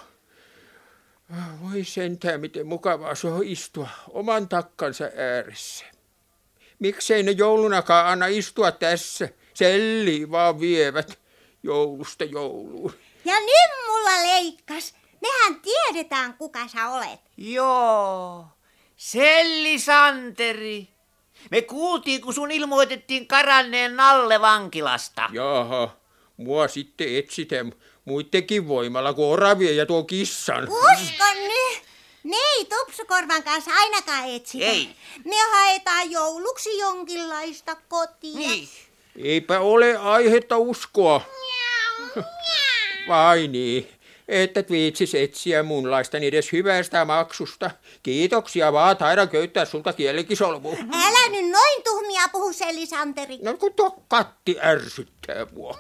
Voi 1.63 1.85
sentään, 1.85 2.41
miten 2.41 2.67
mukavaa 2.67 3.15
se 3.15 3.29
on 3.29 3.45
istua 3.45 3.89
oman 4.09 4.49
takkansa 4.49 5.05
ääressä. 5.17 5.85
Miksei 6.79 7.23
ne 7.23 7.31
joulunakaan 7.31 8.07
anna 8.07 8.27
istua 8.27 8.73
tässä? 8.73 9.29
Selli 9.55 10.31
vaan 10.31 10.61
vievät 10.61 11.19
joulusta 11.63 12.25
jouluun. 12.25 12.93
Ja 13.25 13.41
nyt 13.41 13.87
mulla 13.87 14.23
leikkas. 14.23 14.95
Mehän 15.21 15.61
tiedetään, 15.61 16.35
kuka 16.35 16.69
sä 16.69 16.89
olet. 16.89 17.21
Joo, 17.37 18.47
Selli 18.99 19.79
Santeri. 19.79 20.89
Me 21.51 21.63
kuultiin, 21.63 22.21
kun 22.21 22.35
sun 22.35 22.51
ilmoitettiin 22.51 23.27
karanneen 23.27 23.97
Nalle 23.97 24.41
vankilasta. 24.41 25.29
Jaha, 25.33 25.97
mua 26.37 26.69
sitten 26.69 27.17
etsitään 27.17 27.73
muittenkin 28.05 28.69
voimalla 28.69 29.15
kuin 29.15 29.27
oravien 29.27 29.77
ja 29.77 29.87
tuo 29.87 30.05
kissan. 30.05 30.69
Uskon 30.69 31.37
nyt. 31.43 31.83
Ne 32.25 32.37
ei 32.37 32.65
Tupsukorvan 32.65 33.43
kanssa 33.43 33.71
ainakaan 33.75 34.29
etsitä. 34.29 34.65
Ei. 34.65 34.89
Me 35.25 35.37
haetaan 35.51 36.11
jouluksi 36.11 36.79
jonkinlaista 36.79 37.77
kotia. 37.89 38.39
Niin. 38.39 38.69
Eipä 39.25 39.61
ole 39.61 39.97
aihetta 39.97 40.57
uskoa. 40.57 41.21
Vai 43.09 43.49
niin, 43.49 43.98
että 44.29 44.65
viitsis 44.71 45.15
etsiä 45.15 45.63
munlaista 45.63 46.19
edes 46.19 46.53
hyvästä 46.53 47.05
maksusta. 47.05 47.71
Kiitoksia 48.03 48.73
vaan, 48.73 48.97
taidan 48.97 49.29
köyttää 49.29 49.65
sulta 49.65 49.93
kielikisolmu. 49.93 50.71
Älä 50.93 51.29
nyt 51.31 51.51
noin 51.51 51.83
tuhmia 51.85 52.23
puhu, 52.33 52.53
Selli 52.53 52.87
Santeri. 52.87 53.39
No 53.43 53.57
kun 53.57 53.73
tuo 53.73 54.05
katti 54.09 54.57
ärsyttää 54.63 55.47
mua. 55.53 55.79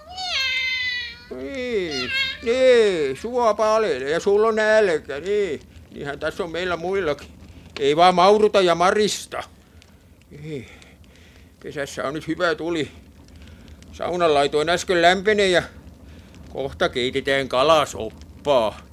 Niin, 1.30 2.10
niin, 2.42 3.16
sua 3.16 3.54
palelee 3.54 4.10
ja 4.10 4.20
sulla 4.20 4.48
on 4.48 4.56
nälkä, 4.56 5.20
niin. 5.20 5.60
Niinhän 5.90 6.18
tässä 6.18 6.44
on 6.44 6.50
meillä 6.50 6.76
muillakin. 6.76 7.28
Ei 7.80 7.96
vaan 7.96 8.14
Mauruta 8.14 8.60
ja 8.60 8.74
Marista. 8.74 9.42
Niin. 10.30 10.66
Kesässä 11.60 12.04
on 12.04 12.14
nyt 12.14 12.28
hyvä 12.28 12.54
tuli. 12.54 12.90
Saunan 13.92 14.34
laitoin 14.34 14.68
äsken 14.68 15.02
lämpenee 15.02 15.48
ja 15.48 15.62
kohta 16.52 16.88
keitetään 16.88 17.48
kalasoppaa. 18.48 18.88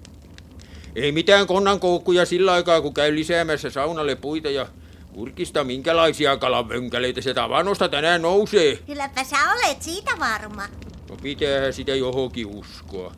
Ei 0.96 1.12
mitään 1.12 1.48
konnankoukkuja 1.48 2.26
sillä 2.26 2.54
aikaa, 2.54 2.82
kun 2.82 2.94
käy 2.94 3.16
lisäämässä 3.16 3.70
saunalle 3.70 4.16
puita 4.16 4.50
ja 4.50 4.68
kurkista 5.14 5.64
minkälaisia 5.64 6.38
kalavönkäleitä 6.38 7.22
se 7.22 7.34
tavannosta 7.34 7.90
tänään 7.90 8.22
nousee. 8.22 8.76
Kylläpä 8.76 9.24
sä 9.24 9.36
olet 9.54 9.82
siitä 9.82 10.12
varma. 10.20 10.64
No 11.10 11.18
pitäähän 11.22 11.74
sitä 11.74 11.96
johonkin 11.96 12.48
uskoa. 12.48 13.14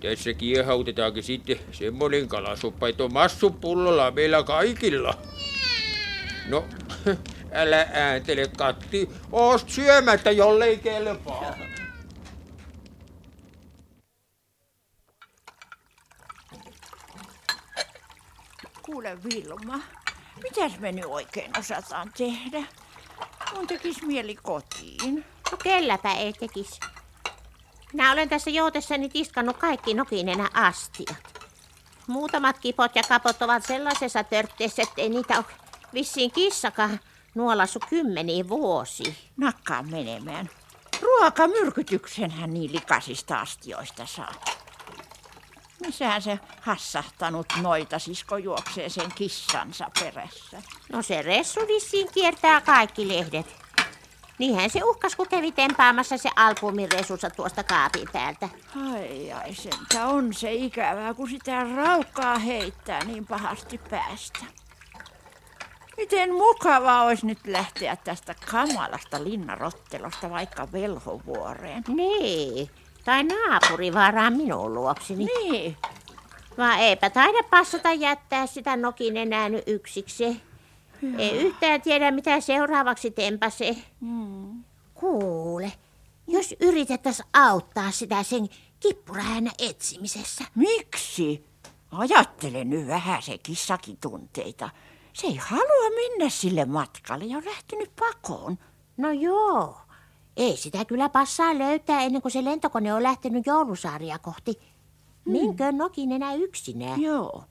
Tässä 0.00 0.34
kiehautetaankin 0.34 1.22
sitten 1.22 1.58
semmoinen 1.72 2.28
kalasoppa, 2.28 2.88
että 2.88 3.04
on 3.04 3.12
massupullolla 3.12 4.10
meillä 4.10 4.42
kaikilla. 4.42 5.14
No, 6.48 6.64
älä 7.52 7.86
ääntele, 7.92 8.46
Katti. 8.56 9.08
Oost 9.32 9.68
syömättä, 9.68 10.30
jollei 10.30 10.78
kelpaa. 10.78 11.71
Kuule 18.92 19.18
Vilma, 19.24 19.78
mitäs 20.42 20.78
me 20.78 20.92
nyt 20.92 21.04
oikein 21.04 21.58
osataan 21.58 22.12
tehdä? 22.16 22.62
Mun 23.54 23.66
tekis 23.66 24.02
mieli 24.02 24.36
kotiin. 24.42 25.24
No 25.52 25.58
kelläpä 25.62 26.12
ei 26.12 26.32
tekisi. 26.32 26.80
Minä 27.92 28.12
olen 28.12 28.28
tässä 28.28 28.50
joutessani 28.50 29.08
tiskannut 29.08 29.56
kaikki 29.56 29.94
nokinenä 29.94 30.48
astiat. 30.54 31.48
Muutamat 32.06 32.58
kipot 32.58 32.96
ja 32.96 33.02
kapot 33.08 33.42
ovat 33.42 33.62
sellaisessa 33.62 34.24
törtteessä, 34.24 34.82
ettei 34.82 35.08
niitä 35.08 35.36
ole 35.36 35.44
vissiin 35.94 36.30
kissakaan 36.30 37.00
nuolasu 37.34 37.78
kymmeniin 37.88 38.48
vuosi. 38.48 39.16
Nakkaa 39.36 39.82
menemään. 39.82 40.50
Ruokamyrkytyksenhän 41.02 42.54
niin 42.54 42.72
likaisista 42.72 43.40
astioista 43.40 44.06
saa. 44.06 44.34
Missähän 45.86 46.22
se 46.22 46.38
hassahtanut 46.60 47.46
noita 47.62 47.98
sisko 47.98 48.36
juoksee 48.36 48.88
sen 48.88 49.12
kissansa 49.14 49.90
perässä? 50.00 50.62
No 50.92 51.02
se 51.02 51.22
ressu 51.22 51.60
vissiin 51.60 52.08
kiertää 52.14 52.60
kaikki 52.60 53.08
lehdet. 53.08 53.62
Niinhän 54.38 54.70
se 54.70 54.84
uhkas, 54.84 55.16
kun 55.16 55.28
kävi 55.28 55.52
tempaamassa 55.52 56.16
se 56.16 56.30
albumin 56.36 56.92
resussa 56.92 57.30
tuosta 57.30 57.64
kaapin 57.64 58.08
päältä. 58.12 58.48
Ai 58.92 59.32
ai, 59.32 59.54
sentä 59.54 60.06
on 60.06 60.34
se 60.34 60.52
ikävää, 60.52 61.14
kun 61.14 61.30
sitä 61.30 61.66
raukkaa 61.76 62.38
heittää 62.38 63.04
niin 63.04 63.26
pahasti 63.26 63.78
päästä. 63.78 64.38
Miten 65.96 66.34
mukava 66.34 67.02
olisi 67.02 67.26
nyt 67.26 67.46
lähteä 67.46 67.96
tästä 67.96 68.34
kamalasta 68.50 69.24
linnarottelosta 69.24 70.30
vaikka 70.30 70.72
velhovuoreen. 70.72 71.84
Niin, 71.88 72.70
Tai 73.04 73.24
naapuri 73.24 73.94
varaan 73.94 74.32
minun 74.32 74.74
luokseni. 74.74 75.24
Niin. 75.24 75.76
Vaan 76.58 76.78
eipä 76.78 77.10
taida 77.10 77.38
passata 77.50 77.92
jättää 77.92 78.46
sitä 78.46 78.76
nokin 78.76 79.16
enää 79.16 79.48
nyt 79.48 79.64
yksiksi. 79.66 80.42
Ei 81.18 81.30
yhtään 81.30 81.82
tiedä, 81.82 82.10
mitä 82.10 82.40
seuraavaksi 82.40 83.10
tempasee. 83.10 83.76
Mm. 84.00 84.64
Kuule, 84.94 85.72
jos 86.26 86.54
yritettäisiin 86.60 87.28
auttaa 87.32 87.90
sitä 87.90 88.22
sen 88.22 88.48
kippurahännä 88.80 89.50
etsimisessä. 89.58 90.44
Miksi? 90.54 91.44
Ajattele 91.90 92.64
nyt 92.64 92.86
vähän 92.86 93.22
se 93.22 93.38
kissakin 93.38 93.96
tunteita. 93.96 94.70
Se 95.12 95.26
ei 95.26 95.36
halua 95.36 95.90
mennä 95.94 96.30
sille 96.30 96.64
matkalle 96.64 97.24
ja 97.24 97.36
on 97.36 97.44
lähtenyt 97.44 97.90
pakoon. 97.96 98.58
No 98.96 99.10
joo, 99.10 99.76
ei 100.36 100.56
sitä 100.56 100.84
kyllä 100.84 101.08
passaa 101.08 101.58
löytää 101.58 102.02
ennen 102.02 102.22
kuin 102.22 102.32
se 102.32 102.44
lentokone 102.44 102.94
on 102.94 103.02
lähtenyt 103.02 103.46
joulusaaria 103.46 104.18
kohti. 104.18 104.60
Menkö 105.24 105.72
nokin 105.72 106.12
enää 106.12 106.34
yksinään? 106.34 107.02
Joo. 107.02 107.44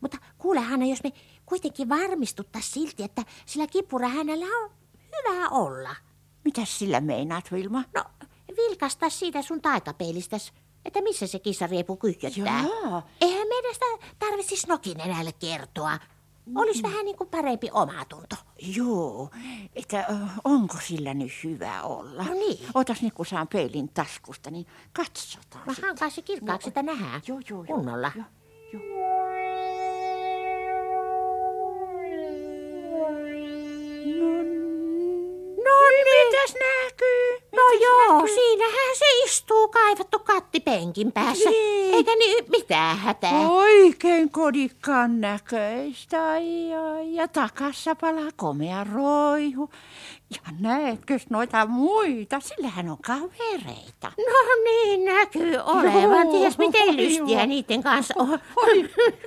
Mutta 0.00 0.18
kuule 0.38 0.60
Hanna, 0.60 0.86
jos 0.86 1.02
me 1.04 1.12
kuitenkin 1.46 1.88
varmistuttaisiin 1.88 2.72
silti, 2.72 3.02
että 3.02 3.22
sillä 3.46 3.66
kippurahännällä 3.66 4.46
on 4.46 4.70
hyvä 4.96 5.48
olla. 5.48 5.96
Mitäs 6.44 6.78
sillä 6.78 7.00
meinaat, 7.00 7.52
Vilma? 7.52 7.84
No, 7.94 8.04
vilkasta 8.56 9.10
siitä 9.10 9.42
sun 9.42 9.62
taikapeilistäs, 9.62 10.52
että 10.84 11.02
missä 11.02 11.26
se 11.26 11.38
kissariepu 11.38 11.96
kyhjöttää. 11.96 12.62
Joo. 12.62 13.02
Eihän 13.20 13.48
meidän 13.48 13.74
sitä 13.74 13.86
tarvitsisi 14.18 14.66
nokin 14.66 15.00
enää 15.00 15.32
kertoa. 15.38 15.98
Olisi 16.54 16.82
vähän 16.82 17.04
niin 17.04 17.16
kuin 17.16 17.30
parempi 17.30 17.68
omatunto. 17.72 18.36
Joo, 18.76 19.30
että 19.74 20.06
onko 20.44 20.76
sillä 20.86 21.14
nyt 21.14 21.32
hyvä 21.44 21.82
olla? 21.82 22.22
No 22.24 22.34
niin. 22.34 22.58
Otas 22.74 23.02
nyt 23.02 23.14
kun 23.14 23.26
saan 23.26 23.48
peilin 23.48 23.88
taskusta, 23.88 24.50
niin 24.50 24.66
katsotaan. 24.92 25.64
No 25.66 25.74
sit. 25.74 25.84
hankaa 25.84 26.10
se 26.10 26.22
kirkkaaksi, 26.22 26.68
että 26.68 26.82
nähdään 26.82 27.22
Joo, 27.26 27.40
joo, 27.50 27.64
joo. 27.68 27.76
kunnolla. 27.76 28.12
Joo, 28.16 28.24
joo. 28.72 28.82
No 35.64 35.76
niin. 35.90 36.26
Mitäs 36.26 36.54
näkyy? 36.54 37.48
No 37.56 37.62
Mitäs 37.70 37.82
joo, 37.88 38.18
näkyy? 38.20 38.34
istuu 38.34 38.58
kaivattu 39.92 40.18
katti 40.18 40.60
penkin 40.60 41.12
päässä. 41.12 41.50
Niin. 41.50 41.94
Eikä 41.94 42.16
niin 42.16 42.44
mitään 42.50 42.98
hätää. 42.98 43.48
Oikein 43.48 44.30
kodikkaan 44.30 45.20
näköistä. 45.20 46.30
Ai, 46.30 46.74
ai, 46.74 47.14
ja 47.14 47.28
takassa 47.28 47.94
palaa 47.94 48.30
komea 48.36 48.84
roihu. 48.84 49.70
Ja 50.32 50.52
näetkö 50.60 51.18
noita 51.30 51.66
muita? 51.66 52.40
Sillähän 52.40 52.88
on 52.90 52.98
kavereita. 53.06 54.12
No 54.18 54.64
niin, 54.64 55.04
näkyy 55.04 55.56
olevan. 55.56 56.26
Joo, 56.26 56.32
Ties 56.40 56.58
miten 56.58 56.96
lystiä 56.96 57.46
niiden 57.46 57.82
kanssa 57.82 58.14
on. 58.16 58.28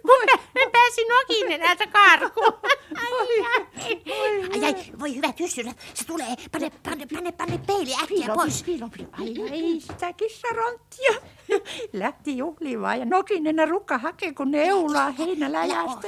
Kun 0.02 0.20
mä, 0.26 0.62
mä 0.62 0.70
pääsin 0.72 1.06
nokin 1.08 1.52
enää 1.52 1.76
karkuun. 1.92 2.54
Ai, 4.54 4.64
ai, 4.64 4.76
voi 5.00 5.16
hyvät 5.16 5.40
ystävät, 5.40 5.78
se 5.94 6.06
tulee. 6.06 6.36
Pane, 6.52 6.72
pane, 6.84 7.06
pane, 7.14 7.32
pane 7.32 7.58
peili 7.68 7.94
äkkiä 8.04 8.36
pois. 8.36 8.64
piilo, 8.64 8.90
piilo. 8.98 9.10
Ai, 9.20 9.52
ai, 9.52 9.80
sitä 9.80 10.14
kissaronttia. 10.14 11.12
Lähti 11.94 12.38
juhlimaan 12.38 13.00
ja 13.00 13.06
Nokinen 13.06 13.70
rukka 13.70 13.98
hakee, 13.98 14.34
kun 14.34 14.52
neulaa 14.52 15.12
heinäläjästä. 15.12 16.08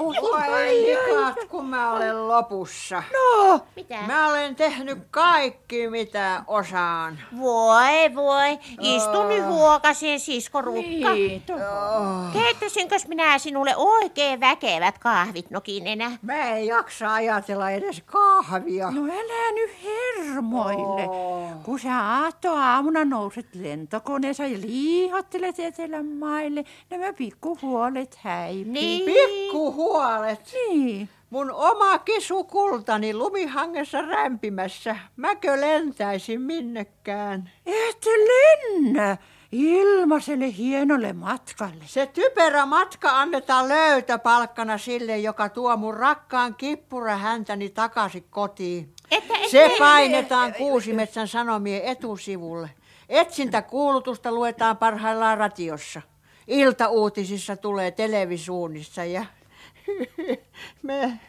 Oo 0.00 0.12
Voi 0.12 0.74
likat, 0.74 1.48
kun 1.48 1.66
mä 1.66 1.92
olen 1.92 2.28
lopussa. 2.28 3.02
No, 3.12 3.60
Mitä? 3.76 4.02
Mä 4.06 4.17
olen 4.26 4.56
tehnyt 4.56 4.98
kaikki, 5.10 5.90
mitä 5.90 6.42
osaan. 6.46 7.18
Voi, 7.40 8.14
voi. 8.14 8.58
Istu 8.80 9.28
nyt 9.28 9.44
huokasen, 9.46 10.20
sisko 10.20 10.60
Rukka. 10.60 11.12
niin, 11.14 11.42
Keittäisinkös 12.32 13.08
minä 13.08 13.38
sinulle 13.38 13.76
oikein 13.76 14.40
väkevät 14.40 14.98
kahvit 14.98 15.50
nokin 15.50 15.86
enää? 15.86 16.10
Mä 16.22 16.44
en 16.44 16.66
jaksa 16.66 17.14
ajatella 17.14 17.70
edes 17.70 18.02
kahvia. 18.06 18.90
No 18.90 19.04
älä 19.04 19.52
nyt 19.54 19.70
hermoille. 19.84 21.08
Oo. 21.08 21.50
Kun 21.62 21.78
sä 21.78 21.90
aamuna 22.44 23.04
nouset 23.04 23.54
lentokoneessa 23.54 24.46
ja 24.46 24.58
liihottelet 24.60 25.58
etelämaille, 25.58 26.64
nämä 26.90 27.12
pikkuhuolet 27.12 28.18
häipyy. 28.22 28.64
Niin. 28.72 29.04
Pikkuhuolet. 29.04 30.52
Niin. 30.52 31.08
Mun 31.30 31.50
oma 31.50 31.98
kisukultani 31.98 33.14
lumihangessa 33.14 34.02
rämpimässä. 34.02 34.96
Mäkö 35.16 35.60
lentäisin 35.60 36.40
minnekään? 36.40 37.50
Et 37.66 38.06
lennä 38.06 39.16
ilmaiselle 39.52 40.56
hienolle 40.56 41.12
matkalle. 41.12 41.84
Se 41.86 42.06
typerä 42.06 42.66
matka 42.66 43.10
annetaan 43.10 43.68
löytöpalkkana 43.68 44.78
sille, 44.78 45.18
joka 45.18 45.48
tuo 45.48 45.76
mun 45.76 45.96
rakkaan 45.96 46.54
kippura 46.54 47.16
häntäni 47.16 47.68
takaisin 47.68 48.24
kotiin. 48.30 48.92
Että, 49.10 49.34
et, 49.34 49.50
Se 49.50 49.70
painetaan 49.78 50.54
Kuusimetsän 50.54 51.28
Sanomien 51.28 51.82
etusivulle. 51.82 52.70
Etsintäkuulutusta 53.08 54.32
luetaan 54.32 54.76
parhaillaan 54.76 55.38
radiossa. 55.38 56.02
Iltauutisissa 56.46 57.56
tulee 57.56 57.90
televisuunnissa 57.90 59.04
ja 59.04 59.24
me, 60.82 61.20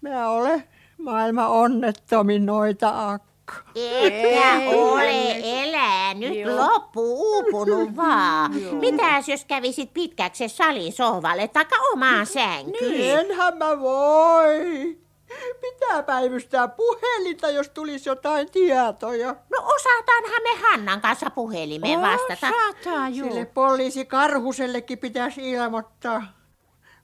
me 0.00 0.26
ole 0.26 0.62
maailman 0.98 1.48
onnettomin 1.48 2.46
noita 2.46 3.08
akka. 3.08 3.54
Etkä 3.74 4.70
ole 4.74 5.30
elänyt, 5.62 6.46
loppu 6.56 7.00
uupunut 7.02 7.96
vaan. 7.96 8.54
Mitäs 8.80 9.28
jos 9.28 9.44
kävisit 9.44 9.94
pitkäksi 9.94 10.48
salin 10.48 10.92
sohvalle 10.92 11.48
taka 11.48 11.76
omaan 11.92 12.26
sänkyyn? 12.26 13.18
Enhän 13.18 13.56
mä 13.58 13.80
voi. 13.80 14.98
Pitää 15.60 16.02
päivystää 16.02 16.68
puhelinta, 16.68 17.50
jos 17.50 17.68
tulisi 17.68 18.08
jotain 18.08 18.50
tietoja. 18.50 19.28
No 19.28 19.58
osataanhan 19.74 20.42
me 20.42 20.68
Hannan 20.68 21.00
kanssa 21.00 21.30
puhelimeen 21.30 22.00
vastata. 22.00 22.48
Osataan, 22.48 23.14
juu. 23.14 23.28
Sille 23.28 23.44
poliisi 23.44 24.04
Karhusellekin 24.04 24.98
pitäisi 24.98 25.50
ilmoittaa. 25.50 26.37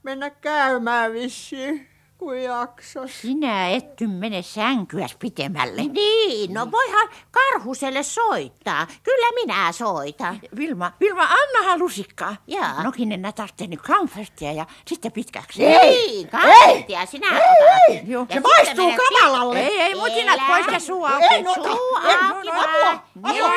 Mennä 0.05 0.31
käymään 0.31 1.13
vissiin, 1.13 1.89
kun 2.19 2.43
jaksas. 2.43 3.11
Sinä 3.23 3.69
et 3.69 3.85
mene 4.07 4.43
sänkyäs 4.43 5.15
pitemmälle. 5.19 5.83
Niin, 5.83 6.55
no 6.55 6.71
voihan 6.73 7.09
Karhuselle 7.31 8.03
soittaa. 8.03 8.87
Kyllä 9.03 9.33
minä 9.35 9.73
soitan. 9.73 10.41
Vilma, 10.57 10.93
Vilma, 11.01 11.23
annahan 11.23 11.79
lusikkaa. 11.79 12.37
Jaa. 12.47 12.83
Nokinen 12.83 13.23
nätästä 13.23 13.67
nyt 13.67 13.83
kamfertia 13.83 14.53
ja 14.53 14.67
sitten 14.87 15.13
pitkäksi. 15.13 15.63
Niin, 15.67 16.29
kannattia 16.29 17.07
sinä 17.07 17.27
otat. 17.29 18.09
Joo. 18.09 18.27
Ja 18.29 18.35
Se 18.35 18.35
sitten 18.35 18.43
maistuu 18.43 18.87
menet 18.87 19.01
kamalalle. 19.21 19.61
Ei, 19.61 19.81
ei, 19.81 19.95
mutinat 19.95 20.41
pois 20.47 20.67
ja 20.73 20.81
suu 20.81 21.07
No 21.07 21.15
auki. 21.15 21.27
ei, 21.31 21.43
no, 21.43 21.55
Suu 21.55 21.99
ei, 22.09 22.15
auki 22.15 22.49
no, 22.49 22.55
vaan. 22.55 23.03
Joo. 23.37 23.49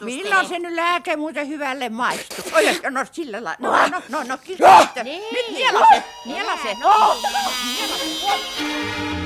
Milloin 0.00 0.48
se 0.48 0.58
nyt 0.58 0.74
lääke 0.74 1.16
muuten 1.16 1.48
hyvälle 1.48 1.88
maistuu? 1.88 2.44
Oi, 2.54 2.64
no 2.90 3.04
sillä 3.12 3.44
lailla. 3.44 3.56
No, 3.70 3.88
no, 3.88 4.02
no, 4.08 4.22
no, 4.28 4.38
kirjoita. 4.38 5.02
Niin. 5.04 5.22
Nyt 5.32 5.46
nielase, 5.58 6.02
nielase. 6.26 6.74
No, 6.74 7.14
nielase. 7.14 7.21
What? 7.22 9.21